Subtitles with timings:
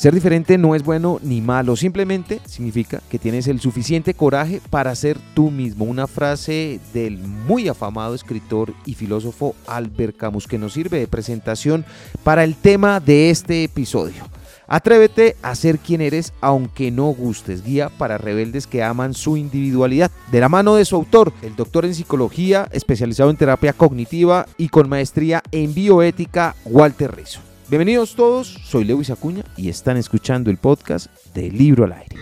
[0.00, 4.94] Ser diferente no es bueno ni malo, simplemente significa que tienes el suficiente coraje para
[4.94, 5.84] ser tú mismo.
[5.84, 11.84] Una frase del muy afamado escritor y filósofo Albert Camus que nos sirve de presentación
[12.24, 14.24] para el tema de este episodio.
[14.68, 17.62] Atrévete a ser quien eres aunque no gustes.
[17.62, 20.10] Guía para rebeldes que aman su individualidad.
[20.32, 24.70] De la mano de su autor, el doctor en psicología, especializado en terapia cognitiva y
[24.70, 27.49] con maestría en bioética, Walter Rizzo.
[27.70, 32.16] Bienvenidos todos, soy Lewis Acuña y están escuchando el podcast de Libro al Aire.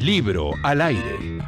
[0.00, 1.42] Libro al Aire.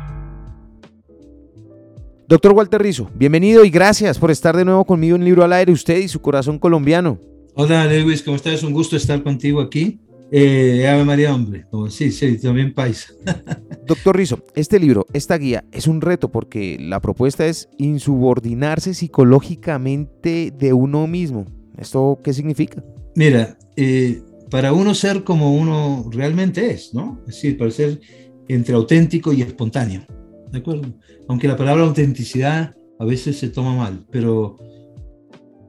[2.29, 5.73] Doctor Walter Rizzo, bienvenido y gracias por estar de nuevo conmigo en Libro al Aire,
[5.73, 7.19] usted y su corazón colombiano.
[7.55, 8.53] Hola Lewis, ¿cómo estás?
[8.53, 9.99] Es un gusto estar contigo aquí.
[10.31, 11.65] Eh, Ave María, hombre.
[11.89, 13.15] sí, sí, también paisa.
[13.87, 20.53] Doctor Rizzo, este libro, esta guía, es un reto porque la propuesta es insubordinarse psicológicamente
[20.55, 21.47] de uno mismo.
[21.79, 22.83] ¿Esto qué significa?
[23.15, 27.21] Mira, eh, para uno ser como uno realmente es, ¿no?
[27.21, 28.01] Es decir, para ser
[28.49, 30.05] entre auténtico y espontáneo,
[30.51, 30.93] ¿de acuerdo?
[31.29, 34.57] Aunque la palabra autenticidad a veces se toma mal, pero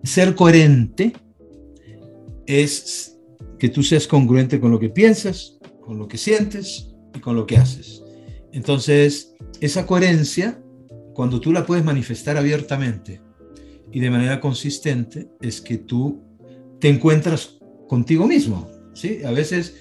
[0.03, 1.13] ser coherente
[2.45, 3.17] es
[3.59, 7.45] que tú seas congruente con lo que piensas, con lo que sientes y con lo
[7.45, 8.01] que haces.
[8.51, 10.63] Entonces, esa coherencia,
[11.13, 13.21] cuando tú la puedes manifestar abiertamente,
[13.91, 16.21] y de manera consistente es que tú
[16.79, 18.69] te encuentras contigo mismo.
[18.93, 19.19] ¿sí?
[19.25, 19.75] A veces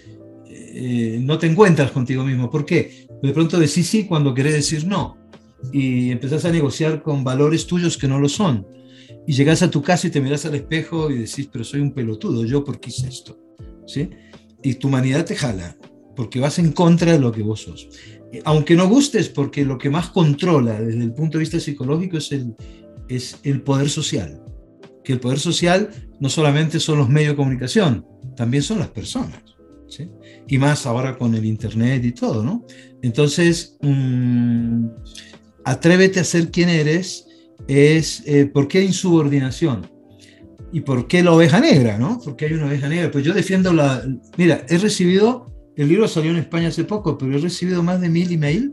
[0.47, 2.50] eh, no te encuentras contigo mismo.
[2.50, 3.06] ¿Por qué?
[3.23, 5.17] De pronto decís sí cuando querés decir no.
[5.73, 8.67] Y empezás a negociar con valores tuyos que no lo son.
[9.27, 11.93] Y llegas a tu casa y te miras al espejo y decís, pero soy un
[11.93, 13.39] pelotudo, ¿yo por qué hice esto?
[13.87, 14.09] ¿Sí?
[14.62, 15.77] Y tu humanidad te jala,
[16.17, 17.89] porque vas en contra de lo que vos sos.
[18.45, 22.33] Aunque no gustes, porque lo que más controla desde el punto de vista psicológico es
[22.33, 22.55] el,
[23.09, 24.42] es el poder social.
[25.05, 28.06] Que el poder social no solamente son los medios de comunicación,
[28.37, 29.42] también son las personas.
[29.89, 30.11] ¿sí?
[30.47, 32.65] Y más ahora con el Internet y todo, ¿no?
[33.03, 34.87] Entonces, mm,
[35.65, 37.27] atrévete a ser quien eres,
[37.66, 39.91] es, eh, ¿por qué insubordinación?
[40.72, 42.21] ¿Y por qué la oveja negra, no?
[42.22, 43.10] Porque hay una oveja negra.
[43.10, 44.04] Pues yo defiendo la...
[44.37, 48.09] Mira, he recibido, el libro salió en España hace poco, pero he recibido más de
[48.09, 48.72] mil emails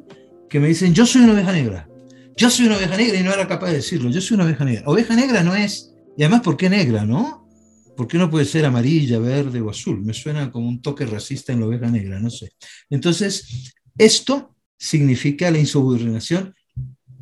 [0.50, 1.88] que me dicen, yo soy una oveja negra.
[2.38, 4.10] Yo soy una oveja negra y no era capaz de decirlo.
[4.10, 4.84] Yo soy una oveja negra.
[4.88, 7.48] Oveja negra no es, y además, ¿por qué negra, no?
[7.96, 10.04] ¿Por qué no puede ser amarilla, verde o azul?
[10.04, 12.52] Me suena como un toque racista en la oveja negra, no sé.
[12.90, 16.54] Entonces, esto significa la insubordinación,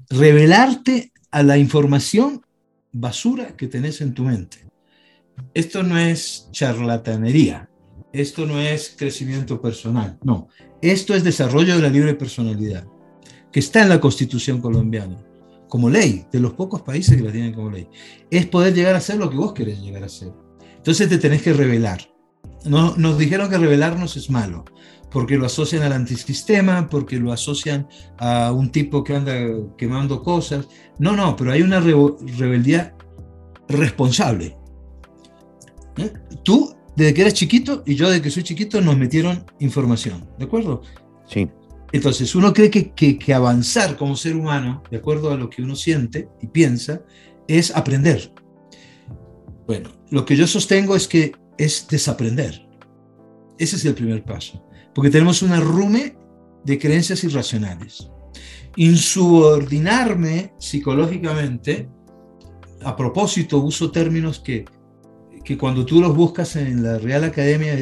[0.09, 2.41] revelarte a la información
[2.91, 4.65] basura que tenés en tu mente.
[5.53, 7.69] Esto no es charlatanería,
[8.11, 10.47] esto no es crecimiento personal, no.
[10.81, 12.85] Esto es desarrollo de la libre personalidad
[13.53, 15.23] que está en la constitución colombiana,
[15.69, 17.87] como ley, de los pocos países que la tienen como ley,
[18.29, 20.33] es poder llegar a ser lo que vos querés llegar a ser.
[20.75, 22.01] Entonces te tenés que revelar.
[22.65, 24.65] No, nos dijeron que revelarnos es malo,
[25.11, 27.87] porque lo asocian al antisistema, porque lo asocian
[28.17, 29.33] a un tipo que anda
[29.77, 30.67] quemando cosas.
[30.97, 32.95] No, no, pero hay una rebeldía
[33.67, 34.57] responsable.
[35.97, 36.11] ¿Eh?
[36.43, 40.45] Tú, desde que eres chiquito, y yo desde que soy chiquito, nos metieron información, ¿de
[40.45, 40.81] acuerdo?
[41.27, 41.47] Sí.
[41.93, 45.75] Entonces, uno cree que, que, avanzar como ser humano, de acuerdo a lo que uno
[45.75, 47.03] siente y piensa,
[47.47, 48.33] es aprender.
[49.67, 52.67] Bueno, lo que yo sostengo es que es desaprender.
[53.59, 54.65] Ese es el primer paso,
[54.95, 56.17] porque tenemos una rume
[56.65, 58.09] de creencias irracionales.
[58.75, 61.89] Insubordinarme psicológicamente,
[62.83, 64.65] a propósito, uso términos que,
[65.45, 67.75] que cuando tú los buscas en la Real Academia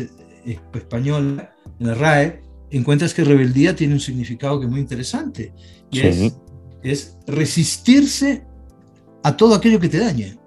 [0.73, 5.53] Española, en la RAE, encuentras que rebeldía tiene un significado que es muy interesante.
[5.91, 5.99] Y
[6.83, 8.43] es, resistirse
[9.23, 10.37] a todo aquello que te dañe.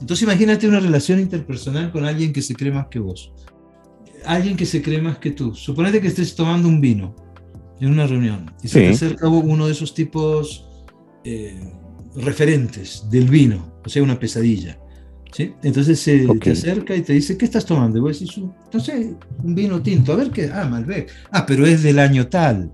[0.00, 3.32] Entonces imagínate una relación interpersonal con alguien que se cree más que vos.
[4.24, 5.54] Alguien que se cree más que tú.
[5.54, 7.16] Suponete que estés tomando un vino
[7.80, 10.68] en una reunión y se te acerca uno de esos tipos
[11.24, 11.72] eh,
[12.14, 14.78] referentes del vino, o sea, una pesadilla.
[15.62, 17.98] Entonces se te acerca y te dice, ¿qué estás tomando?
[17.98, 18.38] Y vos decís,
[18.72, 20.12] no sé, un vino tinto.
[20.12, 21.10] A ver qué, ah, Malbec.
[21.30, 22.70] Ah, pero es del año tal.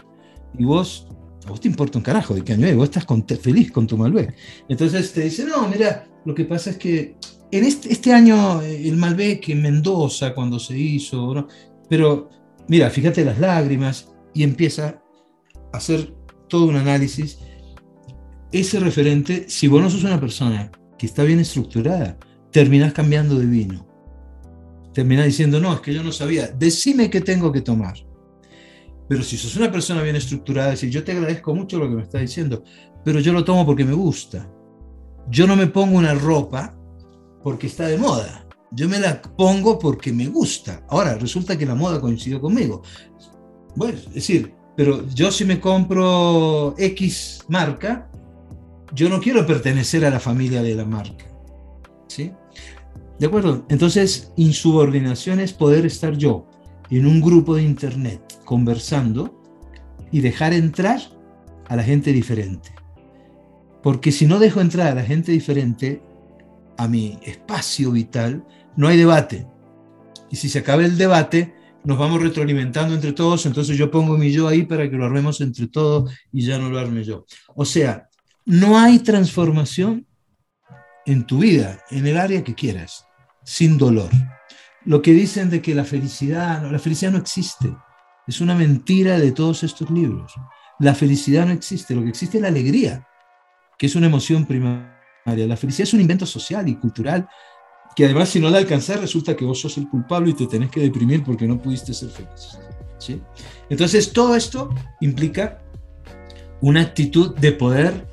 [0.59, 1.09] Y vos,
[1.47, 3.06] a vos te importa un carajo de qué año es, vos estás
[3.41, 4.35] feliz con tu Malbec.
[4.69, 7.17] Entonces te dice, no, mira, lo que pasa es que
[7.50, 11.49] en este, este año eh, el Malbec en Mendoza, cuando se hizo, ¿no?
[11.88, 12.31] pero
[12.69, 15.03] mira, fíjate las lágrimas y empieza
[15.73, 16.14] a hacer
[16.49, 17.38] todo un análisis.
[18.50, 22.19] Ese referente, si vos no sos una persona que está bien estructurada,
[22.52, 23.87] terminás cambiando de vino.
[24.93, 27.94] Terminás diciendo, no, es que yo no sabía, decime qué tengo que tomar.
[29.08, 32.02] Pero si sos una persona bien estructurada, decir, yo te agradezco mucho lo que me
[32.02, 32.62] estás diciendo,
[33.04, 34.49] pero yo lo tomo porque me gusta.
[35.28, 36.76] Yo no me pongo una ropa
[37.43, 38.46] porque está de moda.
[38.75, 40.82] yo me la pongo porque me gusta.
[40.88, 42.82] Ahora, resulta que la moda coincidió conmigo.
[43.76, 48.10] Bueno, es decir, pero yo si me compro X marca,
[48.94, 51.26] yo no quiero pertenecer a la familia de la marca.
[52.08, 52.32] ¿Sí?
[53.19, 53.64] ¿De acuerdo?
[53.69, 56.47] Entonces, insubordinación es poder estar yo
[56.91, 59.41] en un grupo de internet conversando
[60.11, 61.00] y dejar entrar
[61.69, 62.75] a la gente diferente.
[63.82, 66.03] Porque si no dejo entrar a la gente diferente
[66.76, 68.44] a mi espacio vital,
[68.76, 69.47] no hay debate.
[70.31, 71.55] Y si se acaba el debate,
[71.85, 75.41] nos vamos retroalimentando entre todos, entonces yo pongo mi yo ahí para que lo armemos
[75.41, 77.26] entre todos y ya no lo arme yo.
[77.55, 78.09] O sea,
[78.44, 80.06] no hay transformación
[81.06, 83.06] en tu vida, en el área que quieras,
[83.44, 84.10] sin dolor.
[84.84, 87.75] Lo que dicen de que la felicidad, la felicidad no existe,
[88.26, 90.32] es una mentira de todos estos libros.
[90.78, 93.06] La felicidad no existe, lo que existe es la alegría,
[93.78, 94.90] que es una emoción primaria.
[95.25, 97.28] La felicidad es un invento social y cultural
[97.94, 100.70] que además si no la alcanzas resulta que vos sos el culpable y te tenés
[100.70, 102.58] que deprimir porque no pudiste ser feliz.
[103.69, 104.70] Entonces todo esto
[105.00, 105.60] implica
[106.60, 108.06] una actitud de poder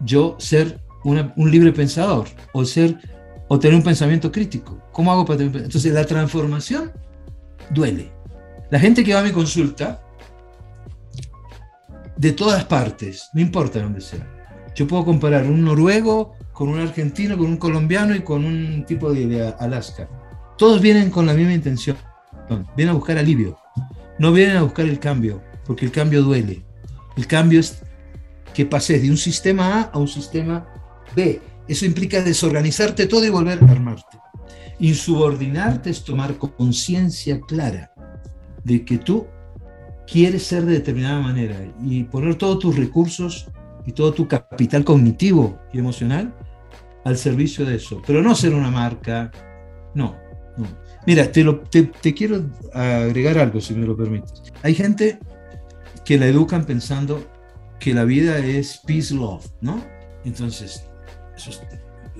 [0.00, 2.96] yo ser un libre pensador o ser
[3.48, 4.80] o tener un pensamiento crítico.
[4.92, 6.92] ¿Cómo hago para tener Entonces la transformación
[7.70, 8.10] duele.
[8.70, 10.00] La gente que va a mi consulta
[12.16, 14.26] de todas partes, no importa dónde sea.
[14.74, 19.12] Yo puedo comparar un noruego con un argentino, con un colombiano y con un tipo
[19.12, 20.08] de, Alaska.
[20.56, 21.96] Todos vienen con la misma intención.
[22.76, 23.58] Vienen a buscar alivio.
[24.18, 26.64] No vienen a buscar el cambio, porque el cambio duele.
[27.16, 27.82] El cambio es
[28.54, 30.66] que pases de un sistema A a un sistema
[31.14, 31.40] B.
[31.68, 34.18] Eso implica desorganizarte todo y volver a armarte.
[34.78, 37.92] Insubordinarte es tomar conciencia clara
[38.64, 39.26] de que tú
[40.06, 43.48] quieres ser de determinada manera y poner todos tus recursos
[43.86, 46.34] y todo tu capital cognitivo y emocional
[47.04, 49.30] al servicio de eso, pero no ser una marca,
[49.94, 50.16] no,
[50.56, 50.66] no.
[51.06, 54.42] Mira, te, lo, te, quiero agregar algo, si me lo permites.
[54.62, 55.18] Hay gente
[56.04, 57.26] que la educan pensando
[57.80, 59.82] que la vida es peace love, ¿no?
[60.24, 60.84] Entonces,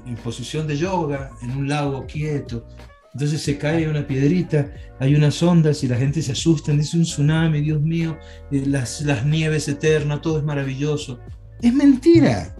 [0.06, 2.66] en posición de yoga, en un lago quieto,
[3.14, 7.02] entonces se cae una piedrita, hay unas ondas y la gente se asusta, dice un
[7.02, 8.16] tsunami, Dios mío,
[8.50, 11.20] eh, las, las nieves eternas, todo es maravilloso.
[11.60, 12.56] Es mentira.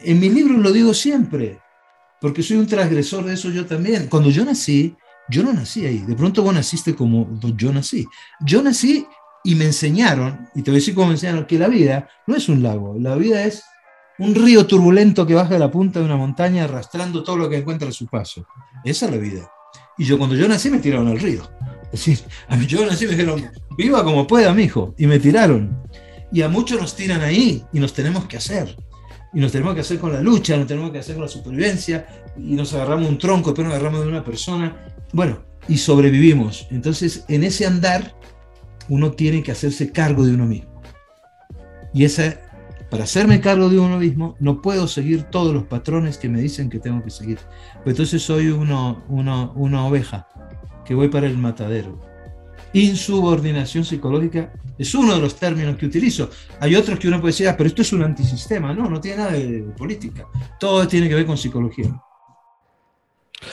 [0.00, 1.58] En mi libro lo digo siempre,
[2.20, 4.06] porque soy un transgresor de eso yo también.
[4.08, 4.94] Cuando yo nací,
[5.30, 5.98] yo no nací ahí.
[6.00, 8.06] De pronto vos naciste como yo nací.
[8.44, 9.06] Yo nací
[9.44, 12.36] y me enseñaron, y te voy a decir cómo me enseñaron, que la vida no
[12.36, 13.62] es un lago, la vida es
[14.20, 17.56] un río turbulento que baja de la punta de una montaña arrastrando todo lo que
[17.56, 18.46] encuentra a su paso.
[18.84, 19.50] Esa es la vida.
[19.98, 21.42] Y yo cuando yo nací me tiraron al río.
[21.92, 22.20] Es decir,
[22.68, 25.82] yo nací me dijeron, viva como pueda, mijo, y me tiraron.
[26.32, 28.76] Y a muchos nos tiran ahí y nos tenemos que hacer
[29.32, 32.06] y nos tenemos que hacer con la lucha, nos tenemos que hacer con la supervivencia,
[32.36, 34.76] y nos agarramos un tronco, pero nos agarramos de una persona.
[35.12, 36.66] Bueno, y sobrevivimos.
[36.70, 38.16] Entonces, en ese andar,
[38.88, 40.82] uno tiene que hacerse cargo de uno mismo.
[41.94, 42.40] Y esa,
[42.90, 46.68] para hacerme cargo de uno mismo, no puedo seguir todos los patrones que me dicen
[46.68, 47.38] que tengo que seguir.
[47.84, 50.26] Pues entonces soy uno, una oveja
[50.84, 52.10] que voy para el matadero.
[52.72, 56.30] Insubordinación psicológica es uno de los términos que utilizo.
[56.60, 58.72] Hay otros que uno puede decir, ah, pero esto es un antisistema.
[58.72, 60.26] No, no tiene nada de política.
[60.58, 61.90] Todo tiene que ver con psicología.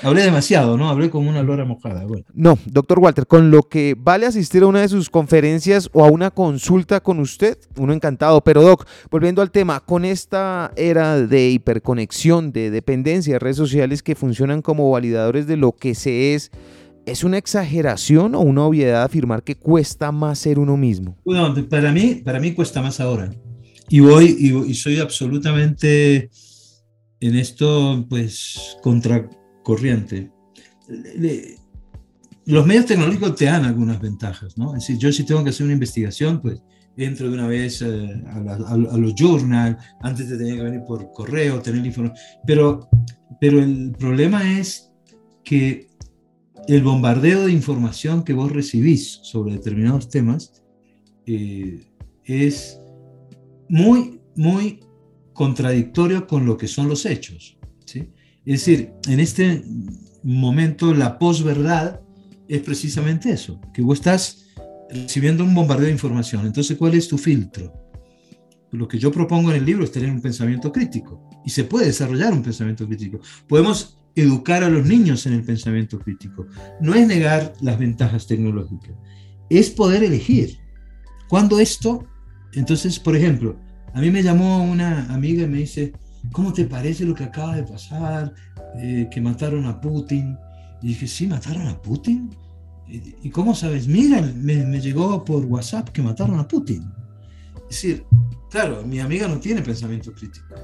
[0.03, 0.89] Hablé demasiado, ¿no?
[0.89, 2.05] Hablé como una lora mojada.
[2.33, 6.09] No, doctor Walter, con lo que vale asistir a una de sus conferencias o a
[6.09, 8.41] una consulta con usted, uno encantado.
[8.41, 14.03] Pero, doc, volviendo al tema, con esta era de hiperconexión, de dependencia de redes sociales
[14.03, 16.51] que funcionan como validadores de lo que se es,
[17.07, 21.15] ¿Es una exageración o una obviedad afirmar que cuesta más ser uno mismo?
[21.23, 23.31] Bueno, para mí, para mí cuesta más ahora.
[23.87, 24.25] Y voy
[24.67, 26.29] y, soy absolutamente
[27.21, 28.77] en esto, pues,
[29.67, 30.31] contracorriente.
[32.45, 34.73] Los medios tecnológicos te dan algunas ventajas, ¿no?
[34.75, 36.61] Es decir, yo si tengo que hacer una investigación, pues
[36.95, 41.61] entro de una vez eh, a, los journals, antes de tener que venir por correo,
[41.61, 42.17] tener información.
[42.45, 42.87] Pero,
[43.41, 44.89] pero el problema es
[45.43, 45.89] que
[46.69, 50.63] el bombardeo de información que vos recibís sobre determinados temas
[51.25, 51.85] eh,
[52.23, 52.79] es
[53.67, 54.79] muy, muy
[55.33, 57.56] contradictorio con lo que son los hechos.
[58.47, 59.61] Es decir, en este
[60.23, 61.99] momento la posverdad
[62.47, 64.45] es precisamente eso, que vos estás
[64.89, 66.45] recibiendo un bombardeo de información.
[66.45, 67.73] Entonces, ¿cuál es tu filtro?
[68.71, 71.87] Lo que yo propongo en el libro es tener un pensamiento crítico y se puede
[71.87, 73.19] desarrollar un pensamiento crítico.
[73.49, 76.47] Podemos educar a los niños en el pensamiento crítico.
[76.79, 78.95] No es negar las ventajas tecnológicas,
[79.49, 80.57] es poder elegir.
[81.27, 82.07] Cuando esto,
[82.53, 83.59] entonces, por ejemplo,
[83.93, 85.91] a mí me llamó una amiga y me dice,
[86.31, 88.33] ¿cómo te parece lo que acaba de pasar?
[88.79, 90.37] Eh, que mataron a Putin.
[90.81, 92.29] Y dije, sí, mataron a Putin.
[92.87, 93.87] ¿Y cómo sabes?
[93.87, 96.89] Mira, me, me, llegó por WhatsApp que mataron a Putin.
[97.69, 98.05] Es decir,
[98.49, 100.55] claro, mi amiga no tiene pensamiento crítico.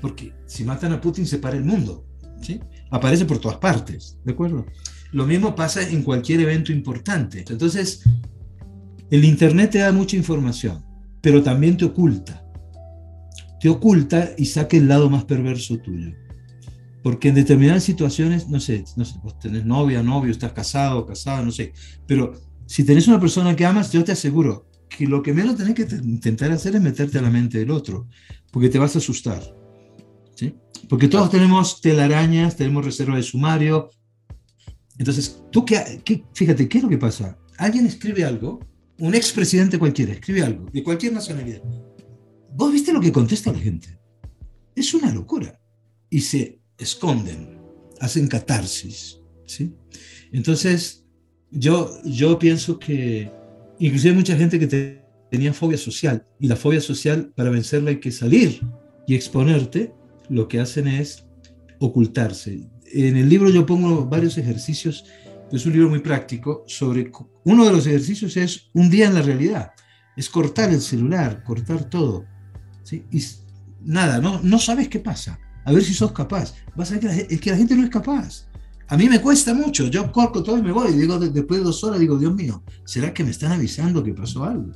[0.00, 2.04] Porque si matan a Putin se para el mundo.
[2.42, 2.60] ¿sí?
[2.90, 4.66] Aparece por todas partes, ¿de acuerdo?
[5.12, 7.44] Lo mismo pasa en cualquier evento importante.
[7.48, 8.02] Entonces,
[9.10, 10.84] el Internet te da mucha información,
[11.20, 12.44] pero también te oculta.
[13.64, 16.12] Te oculta y saca el lado más perverso tuyo.
[17.02, 21.42] Porque en determinadas situaciones, no sé, no sé, vos tenés novia, novio, estás casado, casada,
[21.42, 21.72] no sé,
[22.06, 22.34] pero
[22.66, 25.86] si tenés una persona que amas, yo te aseguro que lo que menos tenés que
[25.94, 28.06] intentar hacer es meterte a la mente del otro,
[28.52, 29.42] porque te vas a asustar.
[30.34, 30.54] ¿sí?
[30.86, 33.88] Porque todos tenemos telarañas, tenemos reserva de sumario.
[34.98, 37.38] Entonces, tú qué, qué, fíjate, ¿qué es lo que pasa?
[37.56, 38.60] Alguien escribe algo,
[38.98, 41.62] un expresidente cualquiera escribe algo, de cualquier nacionalidad.
[42.56, 43.98] ¿Vos viste lo que contesta la gente?
[44.76, 45.60] Es una locura.
[46.08, 47.58] Y se esconden,
[48.00, 49.20] hacen catarsis.
[49.44, 49.74] ¿sí?
[50.32, 51.04] Entonces,
[51.50, 53.30] yo, yo pienso que
[53.80, 57.98] inclusive hay mucha gente que tenía fobia social y la fobia social para vencerla hay
[57.98, 58.60] que salir
[59.06, 59.92] y exponerte,
[60.28, 61.26] lo que hacen es
[61.80, 62.68] ocultarse.
[62.92, 65.04] En el libro yo pongo varios ejercicios,
[65.50, 67.10] es un libro muy práctico, sobre
[67.44, 69.72] uno de los ejercicios es un día en la realidad,
[70.16, 72.24] es cortar el celular, cortar todo.
[72.84, 73.04] ¿Sí?
[73.10, 73.20] Y
[73.84, 76.54] nada, no, no sabes qué pasa a ver si sos capaz.
[76.76, 78.46] Vas a ver que la, es que la gente no es capaz.
[78.88, 81.64] A mí me cuesta mucho, yo corto todo y me voy, y digo, después de
[81.64, 84.72] dos horas digo, Dios mío, ¿será que me están avisando que pasó algo?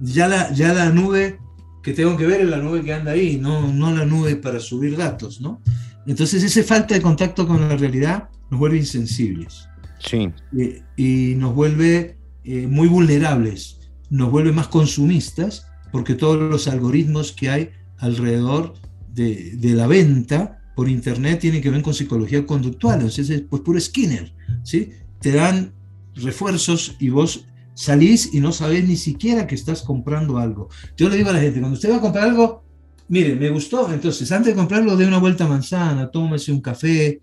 [0.00, 1.38] Ya la, ya la nube
[1.82, 4.60] que tengo que ver es la nube que anda ahí, no, no la nube para
[4.60, 5.60] subir datos, ¿no?
[6.06, 9.68] Entonces esa falta de contacto con la realidad nos vuelve insensibles.
[9.98, 10.30] Sí.
[10.52, 17.30] Y, y nos vuelve eh, muy vulnerables, nos vuelve más consumistas, porque todos los algoritmos
[17.30, 18.74] que hay alrededor
[19.12, 23.62] de, de, la venta por internet tienen que ver con psicología conductual, entonces es pues
[23.62, 24.34] puro Skinner,
[24.64, 24.90] ¿sí?
[25.20, 25.72] Te dan
[26.16, 30.68] refuerzos y vos salís y no sabés ni siquiera que estás comprando algo.
[30.96, 32.64] Yo le digo a la gente, cuando usted va a comprar algo,
[33.06, 37.22] mire, me gustó, entonces antes de comprarlo dé una vuelta a manzana, tómese un café,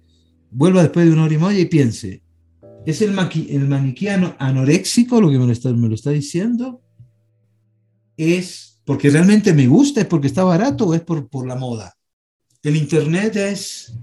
[0.49, 2.23] vuelva después de una hora y media y piense,
[2.85, 6.81] ¿es el, el anoréxico lo que me lo, está, me lo está diciendo?
[8.21, 11.97] ¿Es porque realmente me gusta, es porque está barato o es por, por la moda.
[12.61, 13.95] ¿El Internet es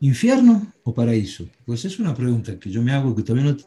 [0.00, 1.44] infierno o paraíso?
[1.66, 3.58] Pues es una pregunta que yo me hago que todavía no,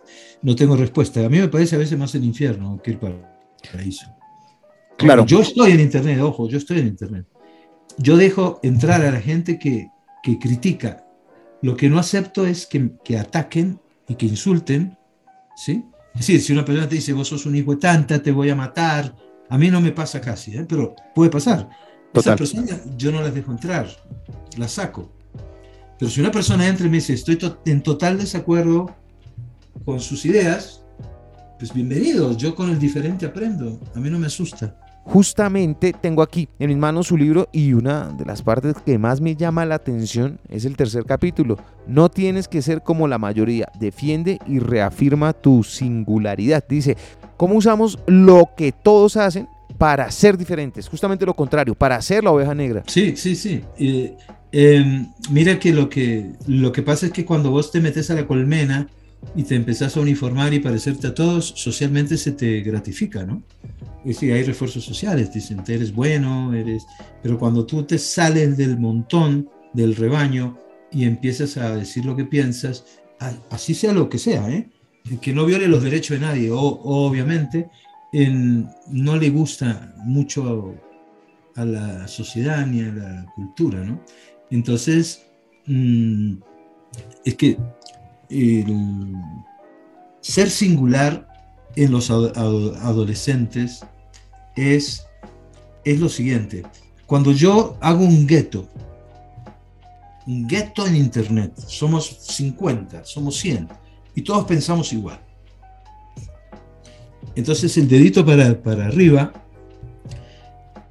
[0.42, 1.24] no tengo respuesta.
[1.24, 4.08] A mí me parece a veces más el infierno que el paraíso.
[4.98, 5.24] Claro.
[5.28, 7.28] Yo estoy en Internet, ojo, yo estoy en Internet.
[8.00, 9.90] Yo dejo entrar a la gente que,
[10.24, 11.06] que critica.
[11.62, 14.98] Lo que no acepto es que, que ataquen y que insulten,
[15.56, 15.86] ¿sí?
[16.16, 18.50] Es decir, si una persona te dice, vos sos un hijo de tanta, te voy
[18.50, 19.14] a matar,
[19.50, 20.66] a mí no me pasa casi, ¿eh?
[20.68, 21.70] pero puede pasar.
[22.14, 23.88] Esa persona yo no las dejo entrar,
[24.58, 25.12] las saco.
[26.00, 28.96] Pero si una persona entra y me dice, estoy to en total desacuerdo
[29.86, 30.84] con sus ideas,
[31.60, 34.78] pues bienvenido, yo con el diferente aprendo, a mí no me asusta.
[35.06, 39.22] Justamente tengo aquí en mis manos su libro y una de las partes que más
[39.22, 41.58] me llama la atención es el tercer capítulo.
[41.88, 46.66] No tienes que ser como la mayoría, defiende y reafirma tu singularidad.
[46.68, 46.98] Dice,
[47.38, 49.48] ¿cómo usamos lo que todos hacen
[49.78, 50.90] para ser diferentes?
[50.90, 52.84] Justamente lo contrario, para ser la oveja negra.
[52.88, 53.62] Sí, sí, sí.
[53.78, 58.16] Eh, mira que lo, que lo que pasa es que cuando vos te metes a
[58.16, 58.88] la colmena,
[59.36, 63.42] y te empezás a uniformar y parecerte a todos, socialmente se te gratifica, ¿no?
[64.06, 66.86] Es decir, hay refuerzos sociales, dicen, eres bueno, eres...
[67.24, 70.60] Pero cuando tú te sales del montón, del rebaño,
[70.92, 72.86] y empiezas a decir lo que piensas,
[73.50, 74.70] así sea lo que sea, ¿eh?
[75.22, 77.68] que no viole los derechos de nadie, o, obviamente,
[78.14, 80.76] en, no le gusta mucho
[81.56, 83.84] a la sociedad ni a la cultura.
[84.52, 85.26] Entonces,
[85.66, 86.36] mmm,
[87.26, 87.58] es que
[90.22, 91.28] ser singular
[91.76, 93.84] en los adolescentes
[94.56, 95.06] es,
[95.84, 96.64] es lo siguiente.
[97.06, 98.68] Cuando yo hago un gueto,
[100.28, 103.68] un gueto en Internet, somos 50, somos 100,
[104.16, 105.20] y todos pensamos igual.
[107.36, 109.34] Entonces el dedito para, para arriba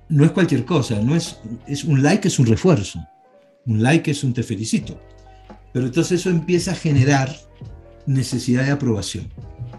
[0.09, 3.05] no es cualquier cosa, no es, es un like es un refuerzo,
[3.67, 5.01] un like es un te felicito.
[5.73, 7.35] Pero entonces eso empieza a generar
[8.07, 9.29] necesidad de aprobación.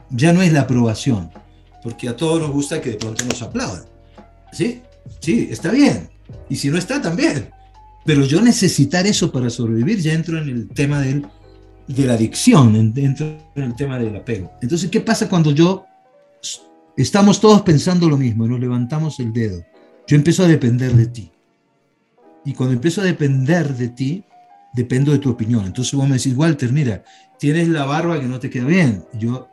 [0.09, 1.31] Ya no es la aprobación,
[1.85, 3.83] porque a todos nos gusta que de pronto nos aplaudan.
[4.51, 4.81] ¿Sí?
[5.19, 6.09] Sí, está bien.
[6.49, 7.51] Y si no está, también.
[8.03, 11.27] Pero yo necesitar eso para sobrevivir, ya entro en el tema del,
[11.87, 14.51] de la adicción, entro en el tema del apego.
[14.63, 15.85] Entonces, ¿qué pasa cuando yo
[16.97, 19.63] estamos todos pensando lo mismo y nos levantamos el dedo?
[20.07, 21.31] Yo empiezo a depender de ti.
[22.45, 24.23] Y cuando empiezo a depender de ti,
[24.73, 25.67] dependo de tu opinión.
[25.67, 27.03] Entonces vos me decís, Walter, mira,
[27.37, 29.05] tienes la barba que no te queda bien.
[29.13, 29.49] Yo,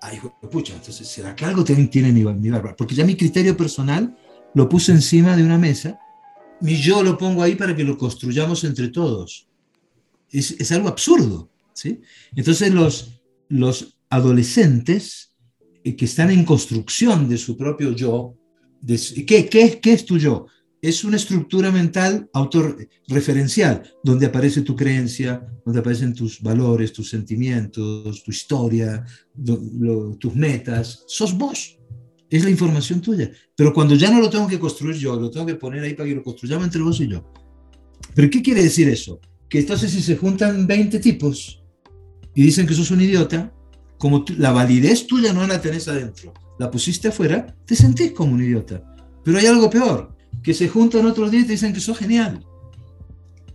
[0.00, 2.74] ay, pucha, entonces, ¿será que algo tiene mi, mi barba?
[2.76, 4.16] Porque ya mi criterio personal
[4.54, 5.98] lo puse encima de una mesa
[6.60, 9.48] y yo lo pongo ahí para que lo construyamos entre todos.
[10.30, 11.50] Es, es algo absurdo.
[11.72, 12.00] ¿sí?
[12.34, 15.34] Entonces los, los adolescentes
[15.84, 18.34] eh, que están en construcción de su propio yo,
[18.80, 20.46] de, ¿qué, qué, ¿qué es tu yo?
[20.82, 28.22] Es una estructura mental autorreferencial, donde aparece tu creencia, donde aparecen tus valores, tus sentimientos,
[28.22, 29.04] tu historia,
[30.18, 31.04] tus metas.
[31.06, 31.78] Sos vos.
[32.28, 33.30] Es la información tuya.
[33.54, 36.08] Pero cuando ya no lo tengo que construir yo, lo tengo que poner ahí para
[36.08, 37.32] que lo construyamos entre vos y yo.
[38.14, 39.20] ¿Pero qué quiere decir eso?
[39.48, 41.62] Que entonces si se juntan 20 tipos
[42.34, 43.52] y dicen que sos un idiota,
[43.98, 48.42] como la validez tuya no la tenés adentro, la pusiste afuera, te sentís como un
[48.42, 48.82] idiota.
[49.24, 52.44] Pero hay algo peor, que se juntan otros días y te dicen que sos genial.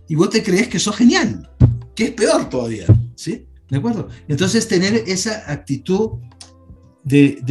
[0.08, 1.50] Y vos te crees que sos genial,
[1.94, 2.86] que es peor todavía.
[3.14, 3.46] ¿Sí?
[3.70, 4.08] ¿De acuerdo?
[4.28, 6.18] Entonces, tener esa actitud
[7.04, 7.42] de,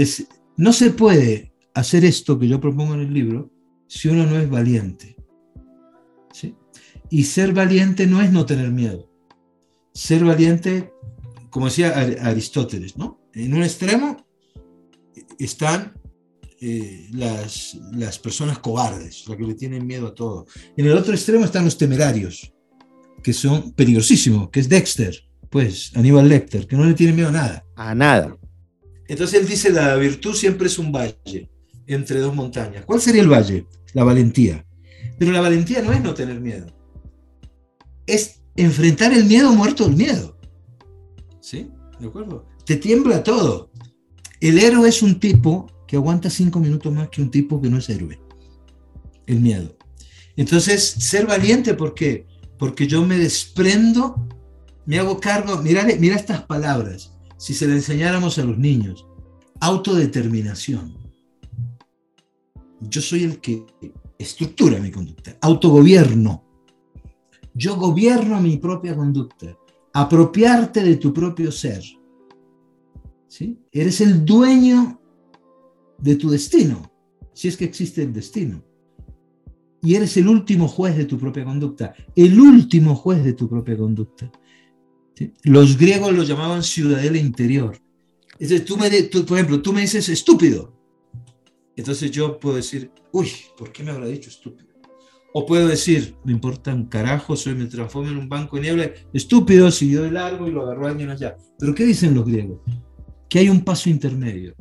[0.57, 3.49] No se puede hacer esto que yo propongo en el libro
[3.87, 5.15] si uno no es valiente.
[6.31, 6.55] ¿Sí?
[7.09, 9.09] Y ser valiente no es no tener miedo.
[9.93, 10.93] Ser valiente,
[11.49, 13.19] como decía Aristóteles, ¿no?
[13.33, 14.25] En un extremo
[15.39, 15.93] están
[16.63, 20.45] eh, las, las personas cobardes, las que le tienen miedo a todo.
[20.77, 22.53] En el otro extremo están los temerarios,
[23.23, 25.15] que son peligrosísimos, que es Dexter,
[25.49, 27.65] pues Aníbal Lecter, que no le tiene miedo a nada.
[27.75, 28.37] A nada.
[29.07, 31.49] Entonces él dice, la virtud siempre es un valle
[31.87, 32.85] entre dos montañas.
[32.85, 33.65] ¿Cuál sería el valle?
[33.93, 34.63] La valentía.
[35.17, 36.67] Pero la valentía no es no tener miedo.
[38.05, 40.37] Es enfrentar el miedo muerto el miedo.
[41.39, 41.69] ¿Sí?
[41.99, 42.45] ¿De acuerdo?
[42.65, 43.71] Te tiembla todo.
[44.39, 47.77] El héroe es un tipo que aguanta cinco minutos más que un tipo que no
[47.77, 48.17] es héroe.
[49.25, 49.75] El miedo.
[50.37, 52.25] Entonces, ser valiente, ¿por qué?
[52.57, 54.25] Porque yo me desprendo,
[54.85, 59.05] me hago cargo, mira, mira estas palabras, si se le enseñáramos a los niños,
[59.59, 60.97] autodeterminación.
[62.79, 63.65] Yo soy el que
[64.17, 66.45] estructura mi conducta, autogobierno.
[67.53, 69.57] Yo gobierno mi propia conducta,
[69.91, 71.83] apropiarte de tu propio ser.
[73.27, 73.59] ¿Sí?
[73.73, 75.00] Eres el dueño
[76.01, 76.91] de tu destino,
[77.33, 78.63] si es que existe el destino.
[79.83, 83.77] Y eres el último juez de tu propia conducta, el último juez de tu propia
[83.77, 84.31] conducta.
[85.43, 87.77] Los griegos lo llamaban ciudadela interior.
[88.33, 88.89] Entonces, tú me,
[89.23, 90.75] por ejemplo, tú me dices estúpido.
[91.75, 94.69] Entonces yo puedo decir, uy, ¿por qué me habrá dicho estúpido?
[95.33, 98.91] O puedo decir, me importa un carajo, soy, me transformo en un banco de niebla,
[99.13, 101.37] estúpido, siguió de largo y lo agarró alguien allá.
[101.57, 102.59] Pero ¿qué dicen los griegos?
[103.29, 104.53] Que hay un paso intermedio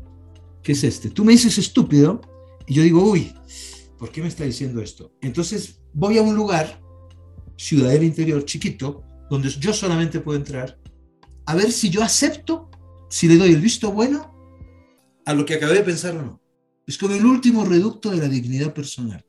[0.63, 1.11] que es este.
[1.11, 2.21] Tú me dices estúpido
[2.67, 3.33] y yo digo, uy,
[3.99, 5.13] ¿por qué me está diciendo esto?
[5.21, 6.81] Entonces voy a un lugar,
[7.57, 10.79] ciudad del interior, chiquito, donde yo solamente puedo entrar,
[11.47, 12.71] a ver si yo acepto,
[13.09, 14.35] si le doy el visto bueno
[15.25, 16.41] a lo que acabé de pensar o no.
[16.87, 19.25] Es como el último reducto de la dignidad personal.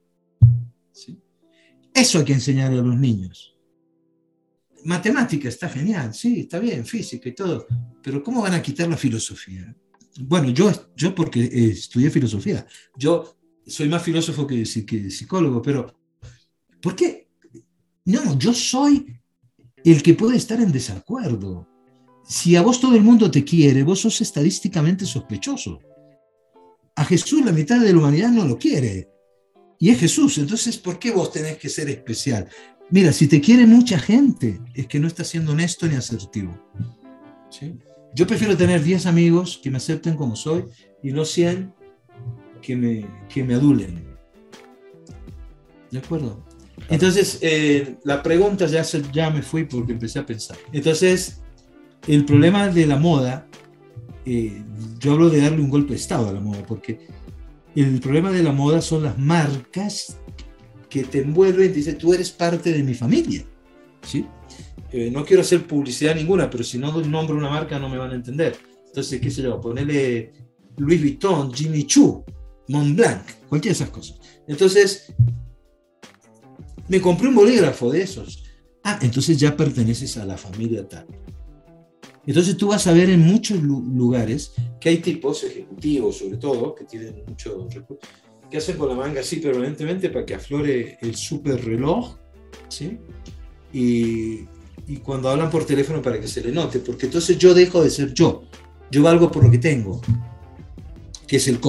[1.94, 3.56] Eso hay que enseñarle a los niños.
[4.86, 7.68] Matemática está genial, sí, está bien, física y todo,
[8.02, 9.76] pero ¿cómo van a quitar la filosofía?
[10.20, 12.66] Bueno, yo, yo porque estudié filosofía,
[12.98, 15.96] yo soy más filósofo que, que psicólogo, pero
[16.82, 17.30] ¿por qué?
[18.06, 19.20] No, yo soy
[19.84, 21.68] el que puede estar en desacuerdo.
[22.28, 25.80] Si a vos todo el mundo te quiere, vos sos estadísticamente sospechoso.
[26.96, 29.10] A Jesús la mitad de la humanidad no lo quiere.
[29.80, 32.48] Y es Jesús, entonces ¿por qué vos tenés que ser especial?
[32.90, 36.54] Mira, si te quiere mucha gente, es que no estás siendo honesto ni asertivo.
[37.50, 37.74] ¿Sí?
[38.14, 40.66] Yo prefiero tener 10 amigos que me acepten como soy
[41.02, 41.74] y no 100
[42.62, 44.04] que me, que me adulen.
[45.90, 46.44] ¿De acuerdo?
[46.90, 50.58] Entonces, eh, la pregunta ya, ya me fui porque empecé a pensar.
[50.72, 51.42] Entonces,
[52.08, 53.48] el problema de la moda,
[54.26, 54.62] eh,
[55.00, 57.00] yo hablo de darle un golpe de estado a la moda, porque
[57.76, 60.18] el problema de la moda son las marcas
[60.90, 63.46] que te envuelven y dicen, tú eres parte de mi familia.
[64.02, 64.26] ¿sí?
[64.92, 68.12] Eh, no quiero hacer publicidad ninguna, pero si no nombro una marca no me van
[68.12, 68.58] a entender.
[68.88, 70.34] Entonces, qué sé yo, ponerle
[70.78, 72.26] Louis Vuitton, Jimmy Choo,
[72.68, 74.20] Montblanc, cualquiera de esas cosas.
[74.48, 75.14] Entonces,
[76.88, 78.44] me compré un bolígrafo de esos.
[78.84, 81.06] Ah, entonces ya perteneces a la familia tal.
[82.26, 86.86] Entonces tú vas a ver en muchos lugares que hay tipos ejecutivos, sobre todo, que
[86.86, 87.68] tienen mucho
[88.50, 92.18] que hacen con la manga así permanentemente para que aflore el super reloj,
[92.68, 93.00] ¿sí?
[93.72, 94.42] Y
[94.88, 97.90] y cuando hablan por teléfono para que se le note, porque entonces yo dejo de
[97.90, 98.44] ser yo,
[98.90, 100.02] yo valgo por lo que tengo.
[101.28, 101.60] que es el,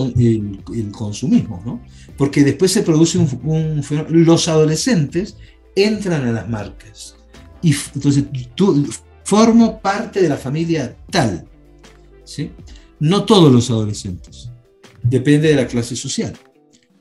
[0.74, 1.80] el, consumismo, ¿no?
[2.18, 5.36] Porque después se produce un, un, Los adolescentes
[5.76, 7.16] entran a las marcas.
[7.62, 8.24] Y entonces
[8.56, 8.84] tú
[9.22, 11.46] formo parte de la familia tal,
[12.24, 12.50] ¿sí?
[12.98, 14.50] No todos los adolescentes.
[15.02, 16.32] Depende de la clase social.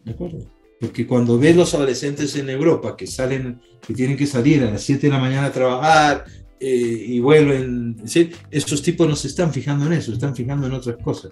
[0.05, 0.45] ¿De acuerdo?
[0.81, 4.81] Porque cuando ves los adolescentes en Europa que salen, que tienen que salir a las
[4.81, 6.25] 7 de la mañana a trabajar,
[6.63, 7.95] eh, y vuelven.
[8.05, 8.29] ¿sí?
[8.51, 11.31] Esos tipos no se están fijando en eso, están fijando en otras cosas.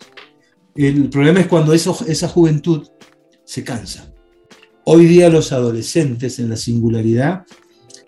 [0.73, 2.87] El problema es cuando eso, esa juventud
[3.43, 4.11] se cansa.
[4.85, 7.45] Hoy día los adolescentes en la singularidad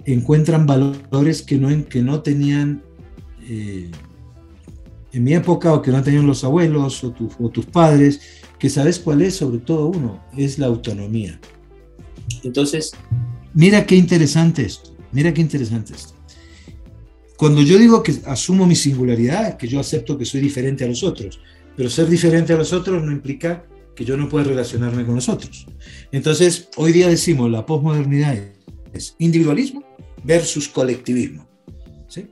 [0.03, 2.81] encuentran valores que no, que no tenían
[3.47, 3.91] eh,
[5.11, 8.99] en mi época o que no tenían los abuelos o, o tus padres, que sabes
[8.99, 11.39] cuál es sobre todo uno, es la autonomía.
[12.43, 12.91] Entonces,
[13.55, 16.13] mira qué interesante esto, mira qué interesante esto.
[17.37, 21.01] Cuando yo digo que asumo mi singularidad, que yo acepto que soy diferente a los
[21.01, 21.39] otros,
[21.75, 25.27] pero ser diferente a los otros no implica que yo no pueda relacionarme con los
[25.27, 25.65] otros.
[26.11, 28.37] Entonces, hoy día decimos, la posmodernidad
[28.93, 29.83] es individualismo
[30.23, 31.49] versus colectivismo.
[32.07, 32.27] ¿sí?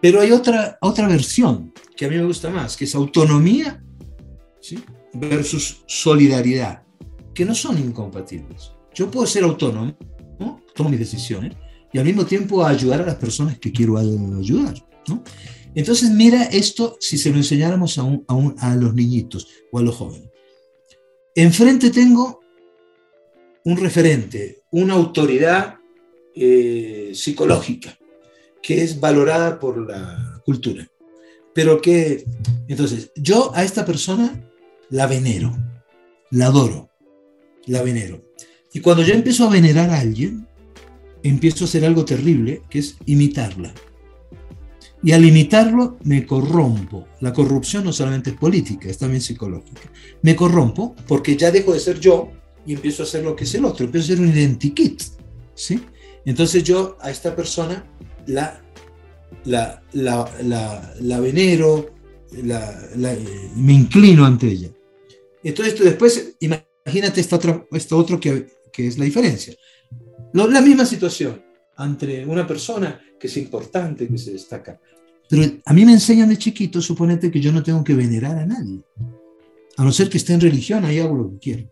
[0.00, 3.83] Pero hay otra, otra versión que a mí me gusta más, que es autonomía
[4.64, 4.82] ¿sí?
[5.12, 6.84] versus solidaridad,
[7.34, 8.72] que no son incompatibles.
[8.94, 9.94] Yo puedo ser autónomo,
[10.40, 10.62] ¿no?
[10.74, 11.54] tomo mis decisiones,
[11.92, 14.74] y al mismo tiempo ayudar a las personas que quiero ayudar.
[15.06, 15.22] ¿no?
[15.74, 18.04] Entonces, mira esto si se lo enseñáramos a,
[18.58, 20.30] a, los niñitos o a los jóvenes.
[21.34, 22.40] Enfrente tengo
[23.64, 25.76] un referente, una autoridad
[26.34, 27.98] eh, psicológica
[28.62, 30.88] que es valorada por la cultura.
[31.54, 32.24] Pero que,
[32.66, 34.44] entonces, yo a esta persona
[34.94, 35.52] la venero,
[36.30, 36.88] la adoro,
[37.66, 38.22] la venero.
[38.72, 40.46] Y cuando yo empiezo a venerar a alguien,
[41.24, 43.74] empiezo a hacer algo terrible, que es imitarla.
[45.02, 47.08] Y al imitarlo me corrompo.
[47.20, 49.90] La corrupción no solamente es política, es también psicológica.
[50.22, 52.30] Me corrompo porque ya dejo de ser yo
[52.64, 55.02] y empiezo a hacer lo que es el otro, empiezo a ser un identikit.
[55.54, 55.80] ¿sí?
[56.24, 57.84] Entonces yo a esta persona
[58.28, 58.62] la,
[59.44, 61.90] la, la, venero,
[63.56, 64.70] me inclino ante ella.
[65.44, 69.54] Entonces después, imagínate esto otro, esto otro que, que es la diferencia
[70.34, 71.42] la misma situación
[71.78, 74.80] entre una persona que es importante, que se destaca.
[75.28, 78.46] Pero a mí me enseñan de chiquito, suponete que yo no tengo que venerar a
[78.46, 78.82] nadie.
[79.76, 81.70] A no ser que esté en religión, ahí hago lo que quiero.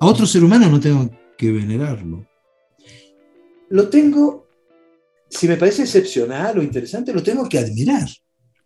[0.00, 2.26] A otro ser humano no tengo que venerarlo.
[3.70, 4.46] Lo tengo,
[5.28, 8.08] si me parece excepcional o interesante, lo tengo que admirar.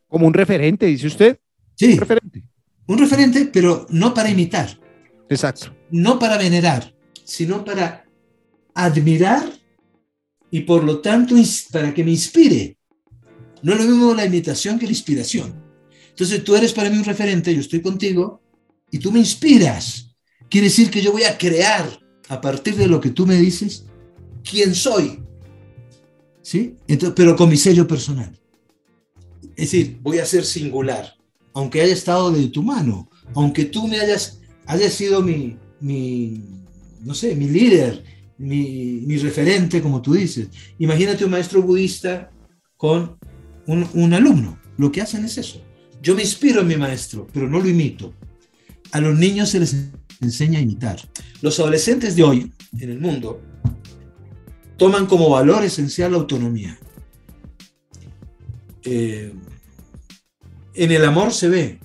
[0.09, 1.39] Como un referente, dice usted.
[1.75, 1.99] Sí.
[2.87, 3.47] Un referente.
[3.53, 4.79] Pero no para imitar.
[5.29, 5.75] Exacto.
[5.91, 6.95] No para venerar,
[7.25, 8.05] sino para
[8.75, 9.51] admirar
[10.51, 11.35] y por lo tanto
[11.73, 12.77] para que me inspire.
[13.63, 15.63] No es lo mismo la imitación que la inspiración.
[16.11, 18.41] Entonces tú eres para mí un referente, yo estoy contigo
[18.91, 20.15] y tú me inspiras.
[20.49, 23.85] Quiere decir que yo voy a crear a partir de lo que tú me dices
[24.49, 25.23] quién soy.
[26.43, 26.77] ¿Sí?
[26.87, 28.39] Entonces, pero con mi sello personal.
[29.57, 31.16] Es decir, voy a ser singular,
[31.57, 36.45] aunque haya estado de tu mano, aunque tú me hayas, hayas sido mi, mi,
[37.03, 38.05] no sé, mi líder,
[38.37, 40.49] mi, referente, como tú dices.
[40.79, 42.31] Imagínate un maestro budista
[42.77, 43.17] con
[43.67, 44.61] un, alumno.
[44.77, 45.63] Lo que hacen es eso.
[46.03, 48.13] Yo me inspiro en mi maestro, pero no lo imito.
[48.93, 49.75] A los niños se les
[50.21, 51.01] enseña a imitar.
[51.41, 53.41] Los adolescentes de hoy, en el mundo,
[54.77, 56.79] toman como valor esencial la autonomía.
[58.85, 59.33] Eh,
[60.77, 61.79] en el amor se ve,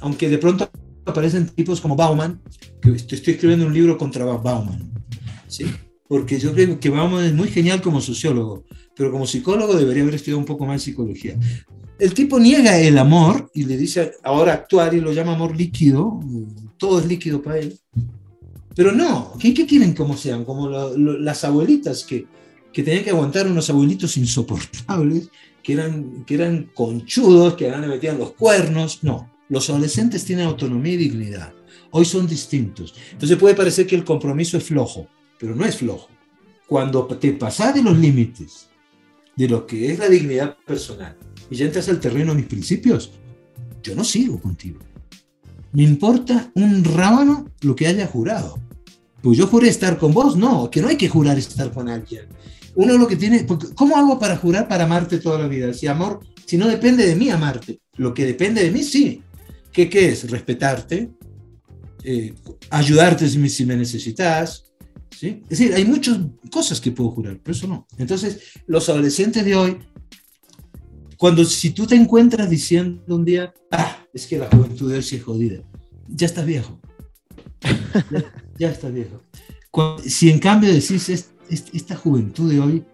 [0.00, 0.70] aunque de pronto
[1.04, 2.40] aparecen tipos como Bauman,
[2.80, 4.92] que estoy escribiendo un libro contra Bauman,
[5.46, 5.66] ¿sí?
[6.06, 8.64] Porque yo creo que Bauman es muy genial como sociólogo,
[8.94, 11.38] pero como psicólogo debería haber estudiado un poco más psicología.
[11.98, 16.20] El tipo niega el amor y le dice ahora actuar y lo llama amor líquido,
[16.76, 17.76] todo es líquido para él.
[18.74, 20.44] Pero no, ¿qué, qué quieren como sean?
[20.44, 22.26] Como las abuelitas que,
[22.72, 25.30] que tenían que aguantar unos abuelitos insoportables,
[25.68, 29.04] que eran, que eran conchudos, que le metían los cuernos.
[29.04, 31.52] No, los adolescentes tienen autonomía y dignidad.
[31.90, 32.94] Hoy son distintos.
[33.12, 35.06] Entonces puede parecer que el compromiso es flojo
[35.38, 36.08] pero no es flojo.
[36.66, 38.70] Cuando te pasas de los límites
[39.36, 41.18] de lo que es la dignidad personal
[41.50, 43.12] y ya entras al terreno de mis principios,
[43.82, 44.80] yo no sigo contigo.
[45.72, 48.58] Me importa un rábano lo que haya jurado.
[49.20, 52.26] Pues yo juré estar con vos, no, que no hay que jurar estar con alguien.
[52.78, 55.74] Uno lo que tiene, ¿cómo hago para jurar para amarte toda la vida?
[55.74, 59.20] Si amor, si no depende de mí amarte, lo que depende de mí sí.
[59.72, 60.30] ¿Qué, qué es?
[60.30, 61.10] Respetarte,
[62.04, 62.32] eh,
[62.70, 64.68] ayudarte si me necesitas,
[65.20, 66.18] es decir, hay muchas
[66.52, 67.84] cosas que puedo jurar, pero eso no.
[67.96, 69.78] Entonces, los adolescentes de hoy,
[71.16, 75.02] cuando si tú te encuentras diciendo un día, ah, es que la juventud de hoy
[75.02, 75.64] sí es jodida,
[76.06, 76.80] ya estás viejo.
[78.56, 79.20] ya, estás viejo.
[80.06, 81.08] si en cambio decís,
[81.50, 82.84] esta juventud de hoy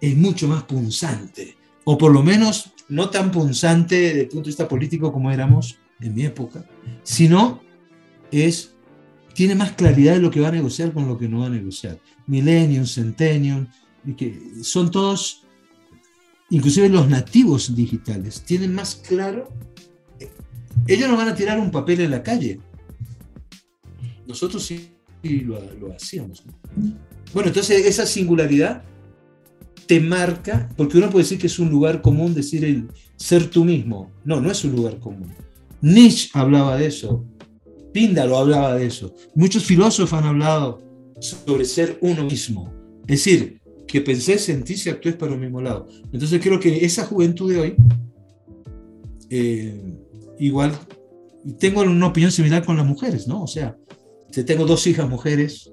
[0.00, 4.50] es mucho más punzante, o por lo menos no tan punzante desde el punto de
[4.50, 6.64] vista político como éramos en mi época,
[7.02, 7.60] sino
[8.30, 8.74] es,
[9.34, 11.50] tiene más claridad de lo que va a negociar con lo que no va a
[11.50, 11.98] negociar.
[12.26, 13.66] Millennium, Centennium,
[14.04, 15.44] y que son todos,
[16.50, 19.48] inclusive los nativos digitales, tienen más claro,
[20.86, 22.60] ellos no van a tirar un papel en la calle.
[24.26, 26.44] Nosotros sí lo, lo hacíamos.
[27.32, 28.82] Bueno, entonces esa singularidad
[29.86, 33.64] te marca, porque uno puede decir que es un lugar común decir el ser tú
[33.64, 34.12] mismo.
[34.24, 35.34] No, no es un lugar común.
[35.80, 37.24] Nietzsche hablaba de eso,
[37.92, 39.14] Píndaro hablaba de eso.
[39.34, 40.82] Muchos filósofos han hablado
[41.20, 42.72] sobre ser uno mismo.
[43.02, 45.88] Es decir, que pensé, sentís y actúes para el mismo lado.
[46.12, 47.74] Entonces creo que esa juventud de hoy,
[49.30, 49.96] eh,
[50.38, 50.78] igual,
[51.58, 53.42] tengo una opinión similar con las mujeres, ¿no?
[53.42, 53.76] O sea,
[54.30, 55.70] tengo dos hijas mujeres,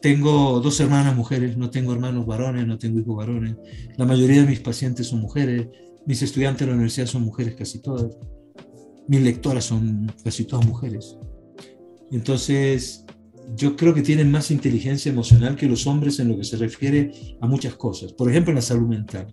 [0.00, 3.56] tengo dos hermanas mujeres, no tengo hermanos varones, no tengo hijos varones.
[3.96, 5.68] La mayoría de mis pacientes son mujeres,
[6.06, 8.16] mis estudiantes de la universidad son mujeres casi todas,
[9.08, 11.16] mis lectoras son casi todas mujeres.
[12.12, 13.04] Entonces,
[13.56, 17.12] yo creo que tienen más inteligencia emocional que los hombres en lo que se refiere
[17.40, 18.12] a muchas cosas.
[18.12, 19.26] Por ejemplo, en la salud mental.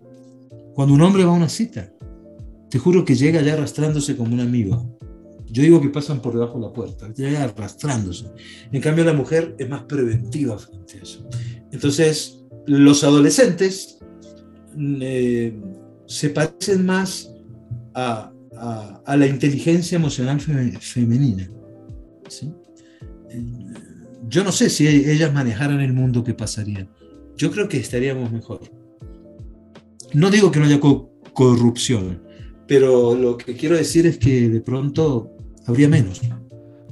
[0.74, 1.92] Cuando un hombre va a una cita,
[2.70, 4.93] te juro que llega ya arrastrándose como un amigo.
[5.54, 8.26] Yo digo que pasan por debajo de la puerta, llega arrastrándose.
[8.72, 11.30] En cambio, la mujer es más preventiva frente a eso.
[11.72, 14.00] Entonces, los adolescentes
[14.80, 15.56] eh,
[16.08, 17.32] se parecen más
[17.94, 18.32] a,
[19.06, 21.48] la inteligencia emocional femenina.
[24.28, 26.90] Yo no sé si ellas manejaran el mundo, ¿qué pasaría?
[27.38, 28.62] Yo creo que estaríamos mejor.
[30.14, 30.80] No digo que no haya
[31.34, 32.24] corrupción,
[32.68, 35.33] pero lo que quiero decir es que de pronto
[35.66, 36.22] habría menos.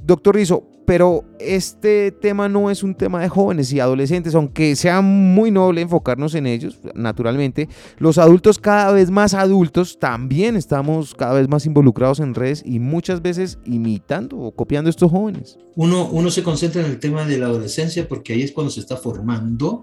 [0.04, 5.00] Doctor Rizo, pero este tema no es un tema de jóvenes y adolescentes, aunque sea
[5.00, 11.34] muy noble enfocarnos en ellos, naturalmente, los adultos cada vez más adultos también estamos cada
[11.34, 15.56] vez más involucrados en redes y muchas veces imitando o copiando a estos jóvenes.
[15.76, 18.80] Uno, uno se concentra en el tema de la adolescencia porque ahí es cuando se
[18.80, 19.82] está formando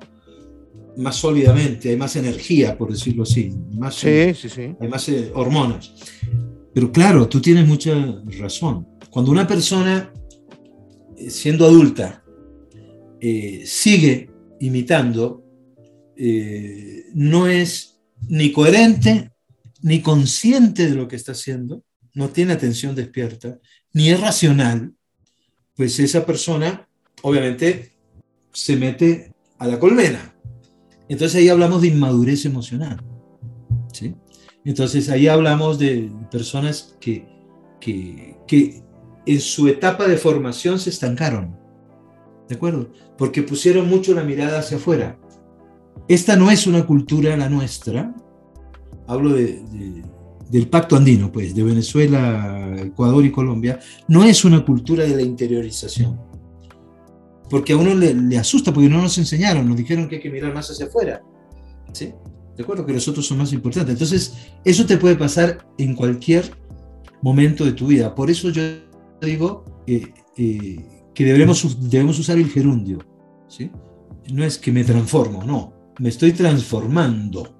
[0.97, 4.75] más sólidamente, hay más energía, por decirlo así, más, sí, sí, sí.
[4.80, 5.93] hay más eh, hormonas.
[6.73, 7.93] Pero claro, tú tienes mucha
[8.38, 8.88] razón.
[9.10, 10.13] Cuando una persona,
[11.17, 12.23] eh, siendo adulta,
[13.19, 14.29] eh, sigue
[14.60, 15.43] imitando,
[16.15, 19.32] eh, no es ni coherente
[19.82, 23.60] ni consciente de lo que está haciendo, no tiene atención despierta,
[23.93, 24.93] ni es racional,
[25.75, 26.88] pues esa persona
[27.21, 27.93] obviamente
[28.51, 30.36] se mete a la colmena.
[31.08, 33.01] Entonces ahí hablamos de inmadurez emocional.
[34.69, 37.27] Entonces ahí hablamos de personas que,
[37.82, 38.84] que, que
[39.25, 41.58] en su etapa de formación se estancaron.
[42.47, 42.91] ¿De acuerdo?
[43.17, 45.17] Porque pusieron mucho la mirada hacia afuera.
[46.08, 48.13] Esta no es una cultura la nuestra.
[49.08, 49.60] Hablo de,
[50.51, 53.79] del pacto andino, pues, de Venezuela, Ecuador y Colombia.
[54.08, 56.21] No es una cultura de la interiorización.
[57.49, 60.29] Porque a uno le, le asusta, porque no nos enseñaron, nos dijeron que hay que
[60.29, 61.23] mirar más hacia afuera.
[61.91, 62.13] ¿Sí?
[62.59, 62.85] ¿De acuerdo?
[62.85, 63.93] Que los otros son más importantes.
[63.93, 64.33] Entonces,
[64.65, 66.51] eso te puede pasar en cualquier
[67.21, 68.13] momento de tu vida.
[68.13, 68.61] Por eso yo
[69.21, 70.11] digo eh,
[71.15, 72.99] que debemos, debemos usar el gerundio.
[73.47, 73.71] ¿sí?
[74.33, 75.93] No es que me transformo, no.
[75.99, 77.55] Me estoy transformando.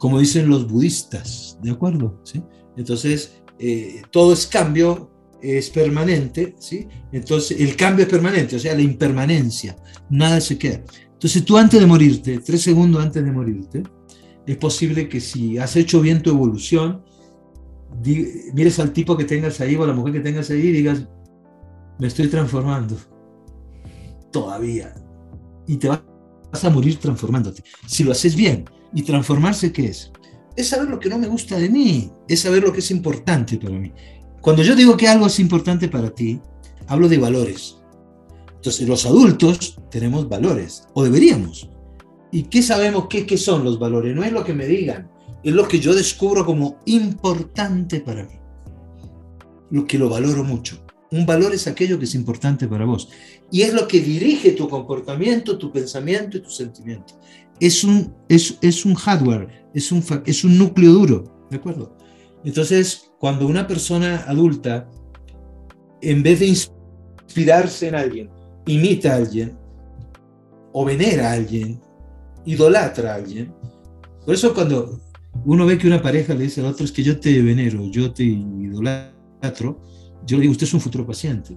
[0.00, 1.56] Como dicen los budistas.
[1.62, 2.20] ¿De acuerdo?
[2.24, 2.42] ¿Sí?
[2.76, 6.56] Entonces, eh, todo es cambio, es permanente.
[6.58, 6.88] ¿sí?
[7.12, 9.76] Entonces, el cambio es permanente, o sea, la impermanencia.
[10.10, 10.82] Nada se queda.
[11.04, 13.84] Entonces, tú antes de morirte, tres segundos antes de morirte,
[14.52, 17.02] es posible que si has hecho bien tu evolución,
[18.54, 21.06] mires al tipo que tengas ahí o a la mujer que tengas ahí y digas,
[21.98, 22.96] me estoy transformando.
[24.32, 24.94] Todavía.
[25.66, 27.62] Y te vas a morir transformándote.
[27.86, 28.64] Si lo haces bien.
[28.94, 30.10] ¿Y transformarse qué es?
[30.56, 32.10] Es saber lo que no me gusta de mí.
[32.26, 33.92] Es saber lo que es importante para mí.
[34.40, 36.40] Cuando yo digo que algo es importante para ti,
[36.86, 37.76] hablo de valores.
[38.54, 41.68] Entonces, los adultos tenemos valores, o deberíamos.
[42.30, 44.14] ¿Y qué sabemos qué, qué son los valores?
[44.14, 45.10] No es lo que me digan,
[45.42, 48.34] es lo que yo descubro como importante para mí.
[49.70, 50.78] Lo que lo valoro mucho.
[51.10, 53.08] Un valor es aquello que es importante para vos.
[53.50, 57.18] Y es lo que dirige tu comportamiento, tu pensamiento y tu sentimiento.
[57.60, 61.96] Es un, es, es un hardware, es un, es un núcleo duro, ¿de acuerdo?
[62.44, 64.88] Entonces, cuando una persona adulta,
[66.02, 68.30] en vez de inspirarse en alguien,
[68.66, 69.56] imita a alguien,
[70.72, 71.80] o venera a alguien,
[72.44, 73.52] idolatra a alguien.
[74.24, 75.00] Por eso cuando
[75.44, 78.12] uno ve que una pareja le dice al otro es que yo te venero, yo
[78.12, 79.80] te idolatro,
[80.26, 81.56] yo le digo, usted es un futuro paciente,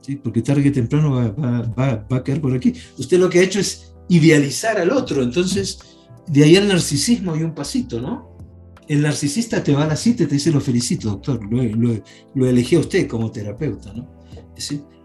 [0.00, 0.16] ¿sí?
[0.16, 2.72] porque tarde que temprano va, va, va, a caer por aquí.
[2.98, 5.78] Usted lo que ha hecho es idealizar al otro, entonces
[6.26, 8.36] de ahí al narcisismo hay un pasito, ¿no?
[8.88, 12.02] El narcisista te va a la cita y te dice, lo felicito, doctor, lo, lo,
[12.34, 14.16] lo elegí a usted como terapeuta, ¿no?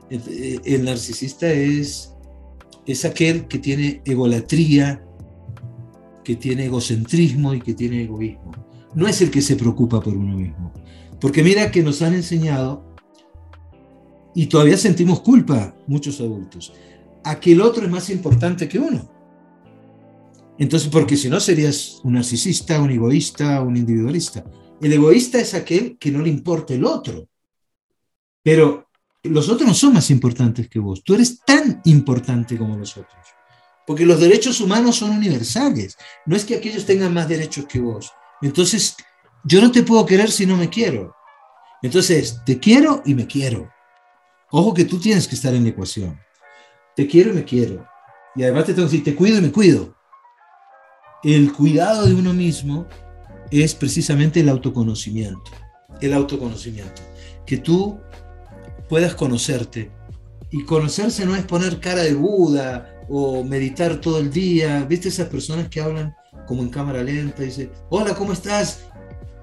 [0.09, 2.13] el, el, narcisista es,
[2.85, 5.03] es aquel que tiene egolatría,
[6.23, 8.51] que tiene egocentrismo y que tiene egoísmo.
[8.93, 10.73] No es el que se preocupa por uno mismo.
[11.19, 12.85] Porque mira que nos han enseñado,
[14.33, 16.73] y todavía sentimos culpa muchos adultos,
[17.23, 19.09] a que el otro es más importante que uno.
[20.57, 24.43] Entonces, porque si no serías un narcisista, un egoísta, un individualista.
[24.81, 27.27] El egoísta es aquel que no le importa el otro.
[28.43, 28.87] Pero
[29.23, 31.03] los otros no son más importantes que vos.
[31.03, 33.21] Tú eres tan importante como los otros.
[33.85, 35.97] Porque los derechos humanos son universales.
[36.25, 38.11] No es que aquellos tengan más derechos que vos.
[38.41, 38.95] Entonces,
[39.43, 41.15] yo no te puedo querer si no me quiero.
[41.81, 43.71] Entonces, te quiero y me quiero.
[44.51, 46.19] Ojo que tú tienes que estar en la ecuación.
[46.95, 47.87] Te quiero y me quiero.
[48.35, 49.95] Y además te tengo que decir, te cuido y me cuido.
[51.23, 52.87] El cuidado de uno mismo
[53.49, 55.51] es precisamente el autoconocimiento.
[56.01, 57.01] El autoconocimiento.
[57.45, 57.99] Que tú
[58.89, 59.91] puedas conocerte.
[60.49, 64.85] Y conocerse no es poner cara de Buda o meditar todo el día.
[64.85, 66.15] ¿Viste esas personas que hablan
[66.47, 67.43] como en cámara lenta?
[67.43, 68.85] Dice, hola, ¿cómo estás?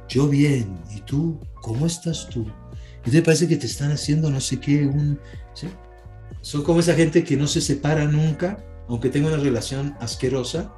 [0.08, 0.78] Yo bien.
[0.96, 1.38] ¿Y tú?
[1.60, 2.46] ¿Cómo estás tú?
[3.04, 5.20] Y te parece que te están haciendo no sé qué, un...
[6.40, 10.72] Son como esa gente que no se separa nunca, aunque tenga una relación asquerosa.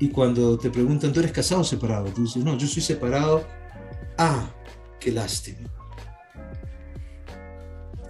[0.00, 2.06] Y cuando te preguntan, ¿tú eres casado o separado?
[2.06, 3.46] Tú dices, no, yo soy separado.
[4.18, 4.50] Ah,
[4.98, 5.75] qué lástima.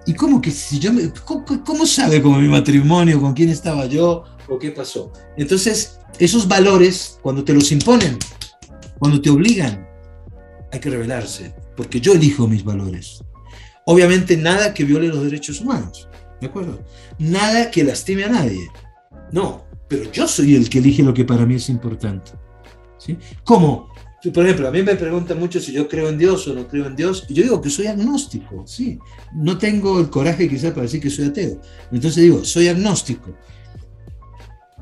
[0.07, 4.25] ¿Y cómo que si yo me, cómo, sabe cómo mi matrimonio, con quién estaba yo
[4.49, 5.13] o qué pasó?
[5.37, 8.17] Entonces, esos valores, cuando te los imponen,
[8.99, 9.87] cuando te obligan,
[10.73, 13.25] hay que revelarse, porque yo elijo mis valores.
[13.85, 16.09] Obviamente nada que viole los derechos humanos,
[16.41, 16.85] ¿de acuerdo?
[17.19, 18.69] Nada que lastime a nadie.
[19.33, 22.33] No, pero yo soy el que elige lo que para mí es importante.
[22.99, 23.19] ¿sí?
[23.45, 23.89] ¿Cómo?
[24.33, 26.87] Por ejemplo, a mí me preguntan mucho si yo creo en Dios o no creo
[26.87, 28.99] en Dios, y yo digo que soy agnóstico, sí.
[29.35, 31.61] No tengo el coraje quizás para decir que soy ateo.
[31.93, 33.37] Entonces digo, soy agnóstico.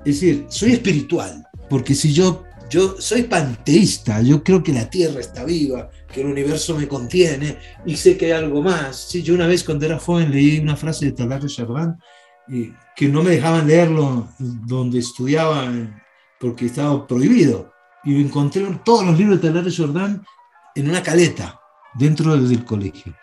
[0.04, 5.20] Es decir, soy espiritual, porque si yo, yo soy panteísta, yo creo que la Tierra
[5.20, 9.08] está viva, que el universo me contiene y sé que hay algo más.
[9.08, 11.96] Sí, yo una vez cuando era joven leí una frase de Talar de Chardin
[12.94, 15.72] que no me dejaban leerlo donde estudiaba
[16.38, 17.73] porque estaba prohibido
[18.04, 20.24] y encontré todos los libros de Talar Jordán
[20.74, 21.60] en una caleta
[21.94, 23.14] dentro del colegio.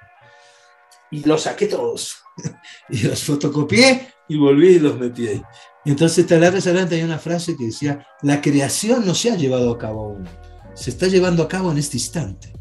[1.12, 2.17] Y los saqué todos.
[2.89, 5.41] y los fotocopié y volví y los metí ahí.
[5.86, 9.78] Entonces Talar Jordán tenía una frase que decía, la creación no se ha llevado a
[9.78, 10.30] cabo aún,
[10.74, 12.54] se está llevando a cabo en este instante.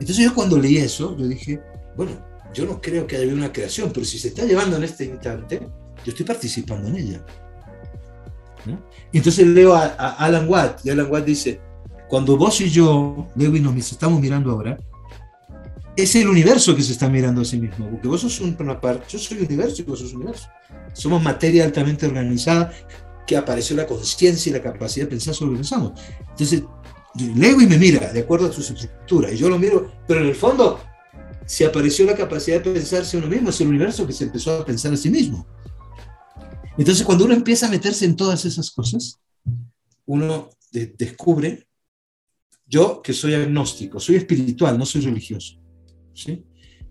[0.00, 1.60] Entonces yo cuando leí eso, yo dije,
[1.96, 2.12] bueno,
[2.52, 5.60] yo no creo que haya una creación, pero si se está llevando en este instante,
[6.04, 7.26] yo estoy participando en ella.
[9.12, 11.60] Y entonces leo a, Alan Watt, y Alan Watt dice,
[12.08, 14.78] cuando vos y yo, y nos estamos mirando ahora,
[15.96, 19.06] es el universo que se está mirando a sí mismo, porque vos sos una parte,
[19.08, 20.48] yo soy universo y vos sos universo.
[20.92, 22.72] Somos materia altamente organizada
[23.26, 26.00] que apareció la conciencia y la capacidad de pensar sobre lo que pensamos.
[26.30, 26.64] Entonces,
[27.14, 30.34] y me mira de acuerdo a sus estructuras, y yo lo miro, pero en el
[30.34, 30.80] fondo,
[31.46, 34.64] si apareció la capacidad de pensarse uno mismo, es el universo que se empezó a
[34.64, 35.46] pensar a sí mismo.
[36.80, 39.20] Entonces, cuando uno empieza a meterse en todas esas cosas,
[40.06, 41.68] uno descubre,
[42.66, 45.60] yo que soy agnóstico, soy espiritual, no soy religioso,
[46.14, 46.42] ¿sí?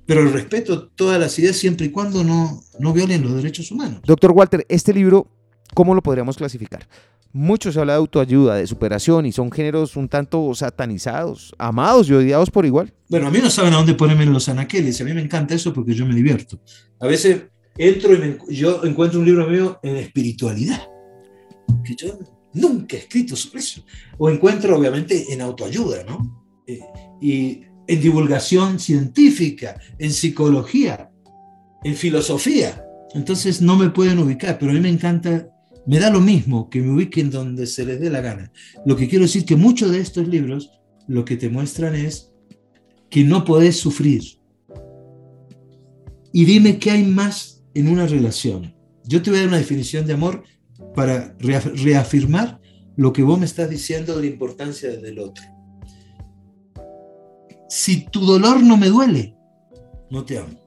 [0.05, 4.01] pero respeto todas las ideas siempre y cuando no, no violen los derechos humanos.
[4.05, 5.25] Doctor Walter, este libro,
[5.73, 6.87] ¿cómo lo podríamos clasificar?
[7.31, 12.13] Mucho se habla de autoayuda, de superación y son géneros un tanto satanizados, amados y
[12.13, 12.93] odiados por igual.
[13.07, 15.73] Bueno, a mí no saben a dónde ponerme los anaqueles, a mí me encanta eso
[15.73, 16.59] porque yo me divierto.
[16.99, 17.43] A veces
[17.79, 18.13] entro
[18.49, 20.87] y yo encuentro un libro mío en espiritualidad,
[21.83, 22.19] que yo
[22.53, 23.83] nunca he escrito sobre eso.
[24.17, 26.45] O encuentro, obviamente, en autoayuda, ¿no?
[26.67, 26.79] Eh,
[27.21, 31.09] y en divulgación científica, en psicología,
[31.83, 32.85] en filosofía.
[33.15, 35.49] Entonces no me pueden ubicar, pero a mí me encanta,
[35.87, 38.51] me da lo mismo que me ubiquen donde se les dé la gana.
[38.85, 40.69] Lo que quiero decir que muchos de estos libros
[41.07, 42.31] lo que te muestran es
[43.09, 44.21] que no podés sufrir.
[46.31, 48.75] Y dime qué hay más en una relación.
[49.05, 50.43] Yo te voy a dar una definición de amor
[50.95, 52.59] para reafirmar
[52.95, 55.43] lo que vos me estás diciendo de la importancia del otro.
[57.69, 59.35] Si tu dolor no me duele,
[60.11, 60.59] no te amo.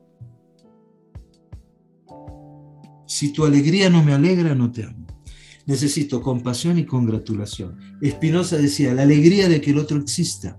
[3.06, 5.06] Si tu alegría no me alegra, no te amo.
[5.66, 7.78] Necesito compasión y congratulación.
[8.00, 10.58] Espinosa decía, la alegría de que el otro exista.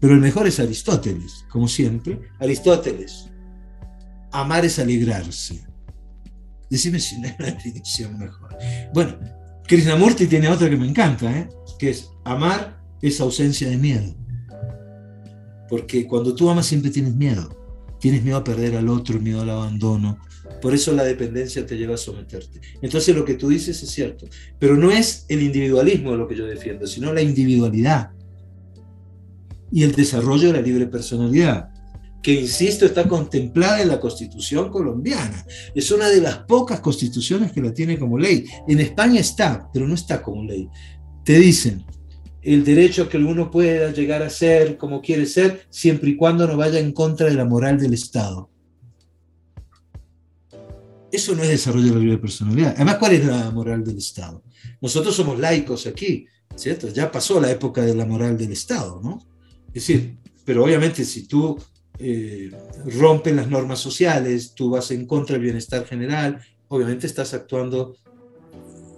[0.00, 2.20] Pero el mejor es Aristóteles, como siempre.
[2.40, 3.30] Aristóteles,
[4.34, 5.64] amar es alegrarse.
[6.68, 8.56] Decime si no hay una definición mejor.
[8.92, 9.16] Bueno,
[9.66, 11.48] Krishnamurti tiene otra que me encanta, ¿eh?
[11.78, 14.14] que es amar es ausencia de miedo.
[15.68, 17.60] Porque cuando tú amas siempre tienes miedo.
[18.00, 20.18] Tienes miedo a perder al otro, miedo al abandono.
[20.60, 22.60] Por eso la dependencia te lleva a someterte.
[22.82, 24.26] Entonces lo que tú dices es cierto.
[24.58, 28.10] Pero no es el individualismo lo que yo defiendo, sino la individualidad
[29.70, 31.73] y el desarrollo de la libre personalidad
[32.24, 35.44] que, insisto, está contemplada en la Constitución colombiana.
[35.74, 38.46] Es una de las pocas constituciones que la tiene como ley.
[38.66, 40.66] En España está, pero no está como ley.
[41.22, 41.84] Te dicen,
[42.40, 46.46] el derecho a que uno pueda llegar a ser como quiere ser, siempre y cuando
[46.46, 48.48] no vaya en contra de la moral del Estado.
[51.12, 52.72] Eso no es desarrollo de la libre personalidad.
[52.74, 54.42] Además, ¿cuál es la moral del Estado?
[54.80, 56.88] Nosotros somos laicos aquí, ¿cierto?
[56.88, 59.18] Ya pasó la época de la moral del Estado, ¿no?
[59.68, 60.16] Es decir,
[60.46, 61.58] pero obviamente si tú
[61.98, 62.50] eh,
[62.98, 67.96] rompen las normas sociales, tú vas en contra del bienestar general, obviamente estás actuando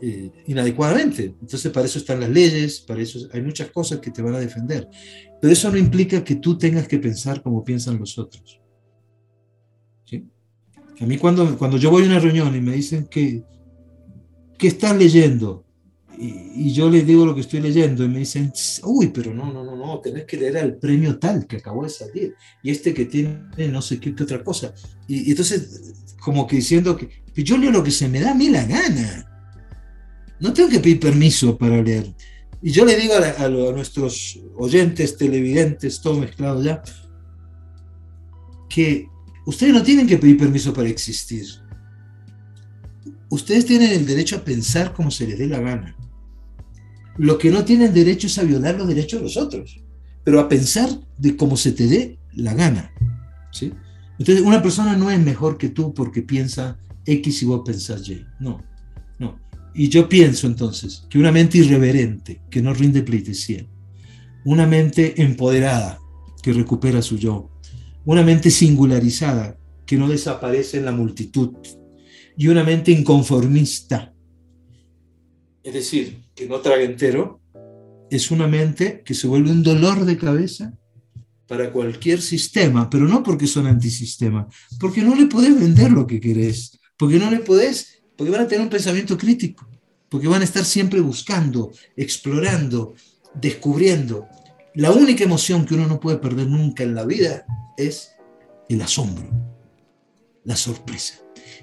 [0.01, 1.35] eh, inadecuadamente.
[1.41, 4.41] Entonces para eso están las leyes, para eso hay muchas cosas que te van a
[4.41, 4.89] defender.
[5.41, 8.61] Pero eso no implica que tú tengas que pensar como piensan los otros.
[10.99, 13.45] A mí cuando, cuando yo voy a una reunión y me dicen que,
[14.59, 15.66] ¿qué estás leyendo?
[16.19, 18.53] Y, yo les digo lo que estoy leyendo y me dicen,
[18.85, 21.91] uy, pero no, no, no, no, tenés que leer el premio tal que acabó de
[21.91, 24.73] salir y este que tiene no sé qué, otra cosa.
[25.07, 27.09] Y, entonces, como que diciendo que,
[27.43, 29.31] yo leo lo que se me da a mí la gana.
[30.41, 32.15] No tengo que pedir permiso para leer.
[32.63, 36.83] Y yo le digo a, a nuestros oyentes, televidentes, todo mezclado ya,
[38.69, 39.07] que
[39.45, 41.47] ustedes no tienen que pedir permiso para existir.
[43.29, 45.97] Ustedes tienen el derecho a pensar como se les dé la gana.
[47.19, 49.81] Lo que no tienen derecho es a violar los derechos de los otros,
[50.25, 50.89] pero a pensar
[51.19, 52.93] de cómo se te dé la gana.
[53.53, 53.73] ¿sí?
[54.19, 58.25] Entonces, una persona no es mejor que tú porque piensa X y vos pensás Y.
[58.41, 58.63] No,
[59.19, 59.39] no.
[59.75, 63.67] Y yo pienso entonces que una mente irreverente, que no rinde pleitesía,
[64.45, 65.99] una mente empoderada,
[66.43, 67.51] que recupera su yo,
[68.05, 71.55] una mente singularizada, que no desaparece en la multitud,
[72.37, 74.15] y una mente inconformista,
[75.63, 77.41] es decir, que no traga entero,
[78.11, 80.73] es una mente que se vuelve un dolor de cabeza
[81.49, 84.47] para cualquier sistema, pero no porque son antisistema,
[84.79, 88.49] porque no le podés vender lo que querés, porque no le podés, porque van a
[88.49, 89.69] tener un pensamiento crítico,
[90.09, 92.95] porque van a estar siempre buscando, explorando,
[93.35, 94.29] descubriendo.
[94.75, 97.47] La única emoción que uno no puede perder nunca en la vida
[97.79, 98.13] es
[98.69, 99.27] el asombro,
[100.45, 101.15] la sorpresa.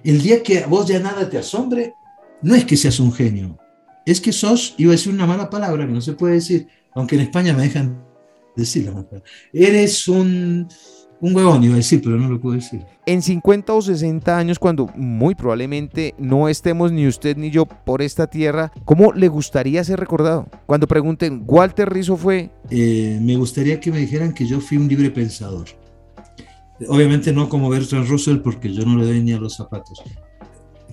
[0.04, 1.94] El día que a vos ya nada te asombre,
[2.42, 3.58] no es que seas un genio,
[4.06, 7.16] es que sos, iba a decir una mala palabra que no se puede decir, aunque
[7.16, 8.04] en España me dejan
[8.56, 9.30] decir la mala palabra.
[9.54, 10.68] Eres un,
[11.22, 12.86] un huevón, iba a decir, pero no lo puedo decir.
[13.06, 18.02] En 50 o 60 años, cuando muy probablemente no estemos ni usted ni yo por
[18.02, 20.48] esta tierra, ¿cómo le gustaría ser recordado?
[20.66, 22.50] Cuando pregunten, ¿Walter Rizzo fue?
[22.70, 25.68] Eh, me gustaría que me dijeran que yo fui un libre pensador.
[26.90, 30.02] Obviamente no como Bertrand Russell, porque yo no le doy ni a los zapatos.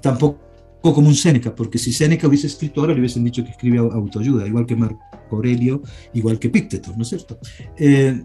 [0.01, 0.50] Tampoco
[0.83, 4.47] como un Séneca, porque si Séneca hubiese escrito ahora, le hubiesen dicho que escribe autoayuda,
[4.47, 5.01] igual que Marco
[5.31, 5.83] Aurelio,
[6.15, 7.39] igual que Pícteto, ¿no es cierto?
[7.77, 8.23] Eh,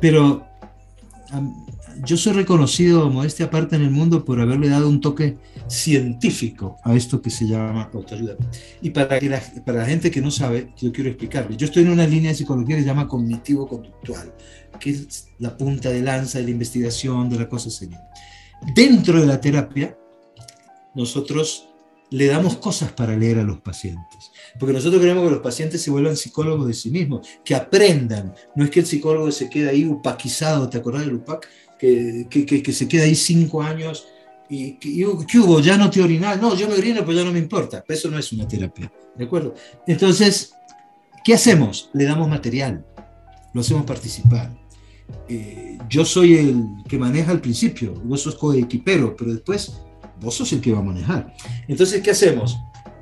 [0.00, 0.46] pero
[2.04, 5.36] yo soy reconocido, modestia aparte, en el mundo por haberle dado un toque
[5.66, 8.36] científico a esto que se llama autoayuda.
[8.82, 11.56] Y para, que la, para la gente que no sabe, yo quiero explicarle.
[11.56, 14.34] Yo estoy en una línea de psicología que se llama cognitivo-conductual,
[14.78, 18.00] que es la punta de lanza de la investigación de la cosa seria.
[18.74, 19.96] Dentro de la terapia,
[20.94, 21.68] nosotros
[22.10, 24.30] le damos cosas para leer a los pacientes.
[24.58, 28.34] Porque nosotros queremos que los pacientes se vuelvan psicólogos de sí mismos, que aprendan.
[28.54, 31.48] No es que el psicólogo se quede ahí upaquizado, ¿te acordás del UPAC?
[31.78, 34.06] Que, que, que, se queda ahí cinco años
[34.48, 35.04] y, ¿qué
[35.38, 35.60] hubo?
[35.60, 36.40] ¿Ya no te orinas?
[36.40, 37.84] No, yo me orino, pues ya no me importa.
[37.86, 39.54] Eso no es una terapia, ¿de acuerdo?
[39.86, 40.54] Entonces,
[41.22, 41.90] ¿qué hacemos?
[41.92, 42.86] Le damos material,
[43.52, 44.50] lo hacemos participar.
[45.28, 49.80] Eh, yo soy el que maneja al principio, vos sos coequipero, pero después
[50.20, 51.34] vos sos el que va a manejar.
[51.68, 52.58] Entonces, ¿qué hacemos?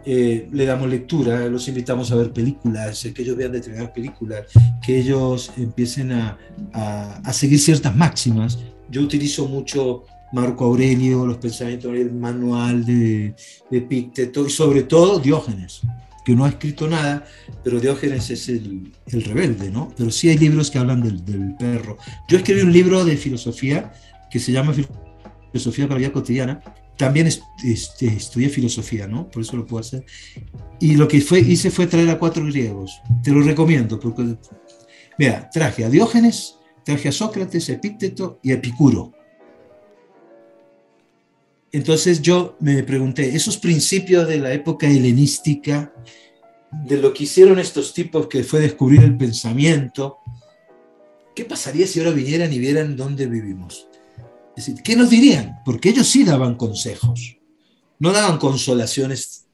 [0.06, 4.46] Eh, le damos lectura, los invitamos a ver películas, que ellos vean determinadas películas,
[4.84, 6.38] que ellos empiecen a,
[6.72, 8.58] a, seguir ciertas máximas.
[8.90, 10.04] Yo utilizo mucho
[10.34, 13.34] Marco Aurelio, los pensamientos del manual de,
[13.70, 15.80] de Pícteto y sobre todo Diógenes,
[16.22, 17.24] que no ha escrito nada,
[17.62, 19.90] pero Diógenes es el, el rebelde, ¿no?
[19.96, 21.96] Pero sí hay libros que hablan del, del, perro.
[22.28, 23.90] Yo escribí un libro de filosofía
[24.30, 24.74] que se llama
[25.50, 26.60] Filosofía para la vida cotidiana,
[26.96, 29.30] también este, estudié filosofía, ¿no?
[29.30, 30.04] Por eso lo puedo hacer.
[30.80, 33.00] Y lo que fue, hice fue traer a cuatro griegos.
[33.22, 34.36] Te lo recomiendo, porque,
[35.18, 39.12] mira, traje a Diógenes, traje a Sócrates, Epícteto y Epicuro.
[41.72, 45.92] entonces yo me pregunté, esos principios de la época helenística,
[46.70, 50.18] de lo que hicieron estos tipos que fue descubrir el pensamiento,
[51.34, 53.88] ¿qué pasaría si ahora vinieran y vieran dónde vivimos?
[54.84, 55.60] ¿Qué nos dirían?
[55.64, 57.38] Porque ellos sí daban consejos,
[57.98, 59.46] no daban consolaciones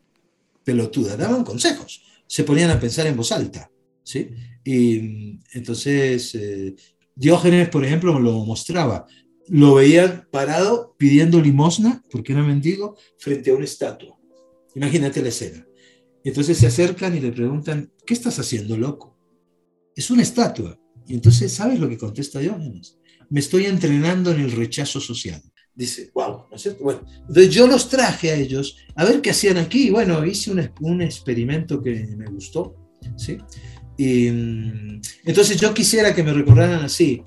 [0.65, 3.71] pelotudas, daban consejos, se ponían a pensar en voz alta,
[4.03, 4.31] ¿sí?
[4.65, 6.75] Y entonces eh,
[7.15, 9.07] Diógenes, por ejemplo, lo mostraba,
[9.49, 14.19] lo veían parado pidiendo limosna, porque era mendigo, frente a una estatua.
[14.75, 15.67] Imagínate la escena.
[16.23, 19.17] Entonces se acercan y le preguntan, ¿qué estás haciendo, loco?
[19.97, 20.79] Es una estatua.
[21.07, 22.97] Y entonces, ¿sabes lo que contesta Diógenes?
[23.31, 25.41] Me estoy entrenando en el rechazo social.
[25.75, 26.85] Dice, wow, ¿no es cierto?
[26.85, 29.91] Bueno, entonces yo los traje a ellos a ver qué hacían aquí.
[29.91, 32.77] Bueno, hice un, un experimento que me gustó,
[33.17, 33.39] ¿sí?
[33.97, 37.23] Y, mm, entonces yo quisiera que me recordaran así,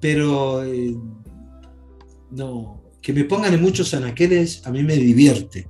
[0.00, 0.96] pero eh,
[2.30, 5.68] no, que me pongan en muchos anaqueles a mí me divierte.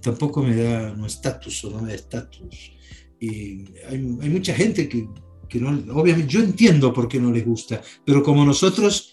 [0.00, 2.72] Tampoco me da no estatus o no me da estatus.
[3.20, 5.08] Y hay, hay, mucha gente que,
[5.48, 9.11] que no, obviamente, yo entiendo por qué no les gusta, pero como nosotros,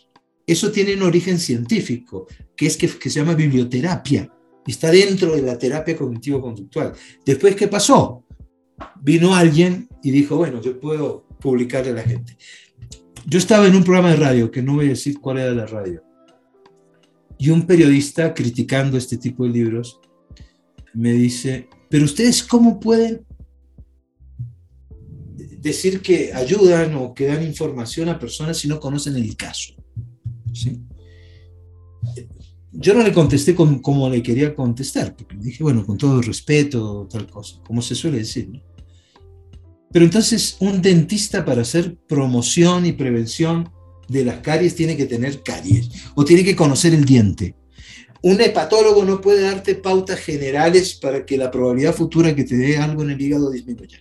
[0.52, 4.32] eso tiene un origen científico, que es que, se llama biblioterapia.
[4.66, 6.93] Está dentro de la terapia cognitivo-conductual.
[7.26, 8.24] Después, ¿qué pasó?
[9.02, 12.38] Vino alguien y dijo, bueno, yo puedo publicarle a la gente.
[13.26, 15.66] Yo estaba en un programa de radio, que no voy a decir cuál era la
[15.66, 16.04] radio,
[17.38, 20.00] y un periodista criticando este tipo de libros
[20.93, 23.26] me dice, pero ustedes cómo pueden
[25.62, 29.79] decir que ayudan o que dan información a personas si no conocen el caso?
[30.60, 30.82] ¿Sí?
[32.72, 37.07] Yo no le contesté como, le quería contestar, porque le dije, bueno, con todo respeto,
[37.12, 38.49] tal cosa, como se suele decir.
[38.49, 38.62] ¿no?
[39.91, 43.72] Pero entonces un dentista para hacer promoción y prevención
[44.07, 47.55] de las caries tiene que tener caries o tiene que conocer el diente.
[48.22, 52.78] Un hepatólogo no puede darte pautas generales para que la probabilidad futura que te dé
[52.78, 53.99] algo en el hígado disminuya.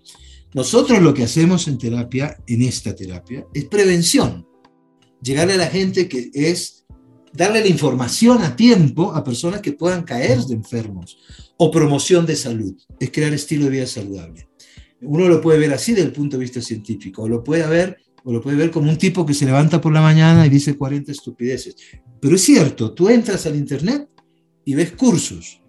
[0.55, 4.48] Nosotros lo que hacemos en terapia, en esta terapia, es prevención.
[5.23, 6.87] Llegarle a la gente que es
[7.33, 11.19] darle la información a tiempo a personas que puedan caer de enfermos
[11.57, 14.49] o promoción de salud, es crear estilo de vida saludable.
[15.03, 17.99] Uno lo puede ver así desde el punto de vista científico, o lo puede ver
[18.25, 20.77] o lo puede ver como un tipo que se levanta por la mañana y dice
[20.77, 21.77] 40 estupideces.
[22.21, 24.09] Pero es cierto, tú entras al Internet
[24.65, 25.63] y ves cursos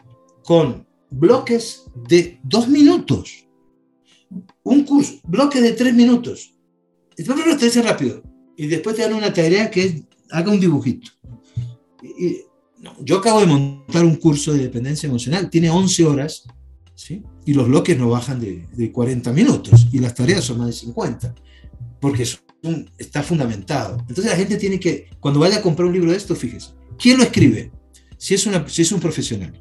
[0.44, 3.48] con bloques de dos minutos.
[4.64, 6.54] Un curso, bloque de tres minutos.
[7.16, 8.22] Te dice rápido.
[8.60, 9.94] Y después te dan una tarea que es,
[10.32, 11.12] haga un dibujito.
[12.04, 12.42] Y,
[12.78, 16.44] no, yo acabo de montar un curso de dependencia emocional, tiene 11 horas,
[16.94, 17.24] ¿sí?
[17.46, 20.74] y los bloques no bajan de, de 40 minutos, y las tareas son más de
[20.74, 21.34] 50
[22.02, 22.28] porque
[22.98, 23.98] está fundamentado.
[24.02, 27.18] Entonces la gente tiene que, cuando vaya a comprar un libro de esto, fíjese, ¿quién
[27.18, 27.72] lo escribe?
[28.18, 29.58] Si es, una, si es un profesional.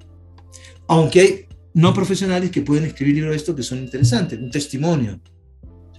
[0.88, 5.20] Aunque hay no profesionales que pueden escribir libros de esto que son interesantes, un testimonio,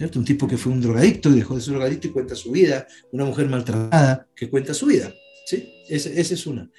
[0.00, 0.18] ¿cierto?
[0.18, 2.86] Un tipo que fue un drogadicto y dejó de ser drogadicto y cuenta su vida,
[3.12, 5.12] una mujer maltratada que cuenta su vida,
[5.44, 5.68] ¿sí?
[5.90, 6.70] Esa, es una.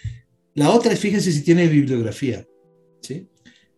[0.55, 2.43] La otra es, fíjense si tiene bibliografía,
[2.99, 3.27] ¿sí?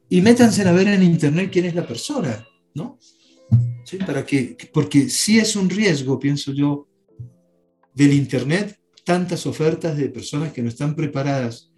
[0.08, 2.98] Y métanse a ver en internet quién es la persona, ¿no?
[4.08, 6.88] Para que, porque sí es un riesgo, pienso yo,
[7.94, 11.70] del Internet, tantas ofertas de personas que no están preparadas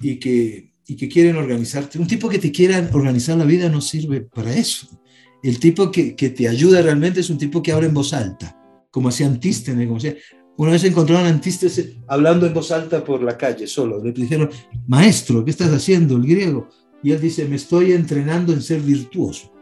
[0.00, 1.98] y que, y que quieren organizarte.
[1.98, 5.01] Un tipo que te quiera organizar la vida no sirve para eso.
[5.42, 8.56] El tipo que, que te ayuda realmente es un tipo que habla en voz alta,
[8.90, 10.16] como hacía Antístenes, como hacía,
[10.56, 14.02] una vez encontraron a Antístenes hablando en voz alta por la calle, solo.
[14.02, 14.50] Le dijeron,
[14.86, 16.16] maestro, ¿qué estás haciendo?
[16.16, 16.68] El griego.
[17.02, 19.52] Y él dice, me estoy entrenando en ser virtuoso.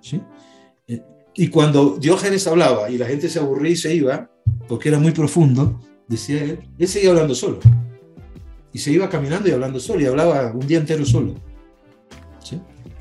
[0.00, 0.20] ¿Sí?
[1.34, 4.30] Y cuando Diógenes hablaba y la gente se aburría y se iba,
[4.68, 7.60] porque era muy profundo, decía él, él seguía hablando solo.
[8.72, 11.34] Y se iba caminando y hablando solo, y hablaba un día entero solo.
[12.42, 12.60] ¿Sí?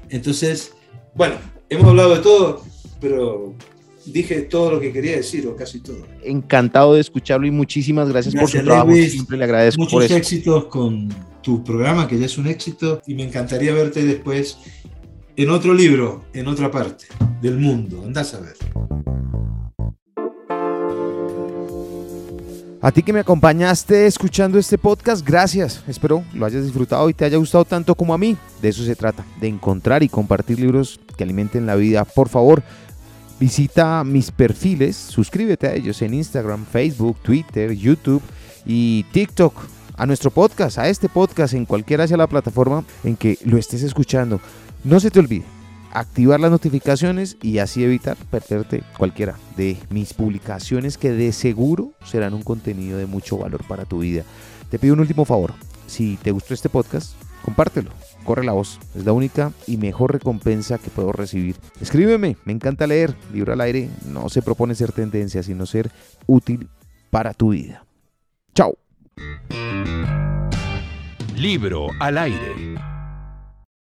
[0.09, 0.73] Entonces,
[1.15, 1.35] bueno,
[1.71, 2.63] hemos hablado de todo,
[2.99, 3.55] pero
[4.05, 6.05] dije todo lo que quería decir, o casi todo.
[6.23, 8.93] Encantado de escucharlo y muchísimas gracias, por su trabajo.
[8.93, 11.09] Siempre le agradezco muchos éxitos con
[11.41, 14.57] tu programa, que ya es un éxito, y me encantaría verte después
[15.35, 17.05] en otro libro, en otra parte
[17.41, 18.03] del mundo.
[18.05, 18.55] Andás a ver.
[22.83, 25.83] A ti que me acompañaste escuchando este podcast, gracias.
[25.87, 28.35] Espero lo hayas disfrutado y te haya gustado tanto como a mí.
[28.59, 32.05] De eso se trata, de encontrar y compartir libros que alimenten la vida.
[32.05, 32.63] Por favor,
[33.39, 38.23] visita mis perfiles, suscríbete a ellos en Instagram, Facebook, Twitter, YouTube
[38.65, 39.53] y TikTok.
[39.95, 43.83] A nuestro podcast, a este podcast, en cualquiera sea la plataforma en que lo estés
[43.83, 44.41] escuchando.
[44.83, 45.60] No se te olvide
[45.93, 52.33] activar las notificaciones y así evitar perderte cualquiera de mis publicaciones que de seguro serán
[52.33, 54.23] un contenido de mucho valor para tu vida.
[54.69, 55.53] Te pido un último favor.
[55.87, 57.13] si te gustó este podcast,
[57.43, 57.91] compártelo.
[58.23, 61.55] Corre la voz, es la única y mejor recompensa que puedo recibir.
[61.81, 63.15] Escríbeme, me encanta leer.
[63.33, 65.91] Libro al aire no se propone ser tendencia, sino ser
[66.27, 66.69] útil
[67.09, 67.83] para tu vida.
[68.53, 68.77] Chao.
[71.35, 72.90] Libro al aire.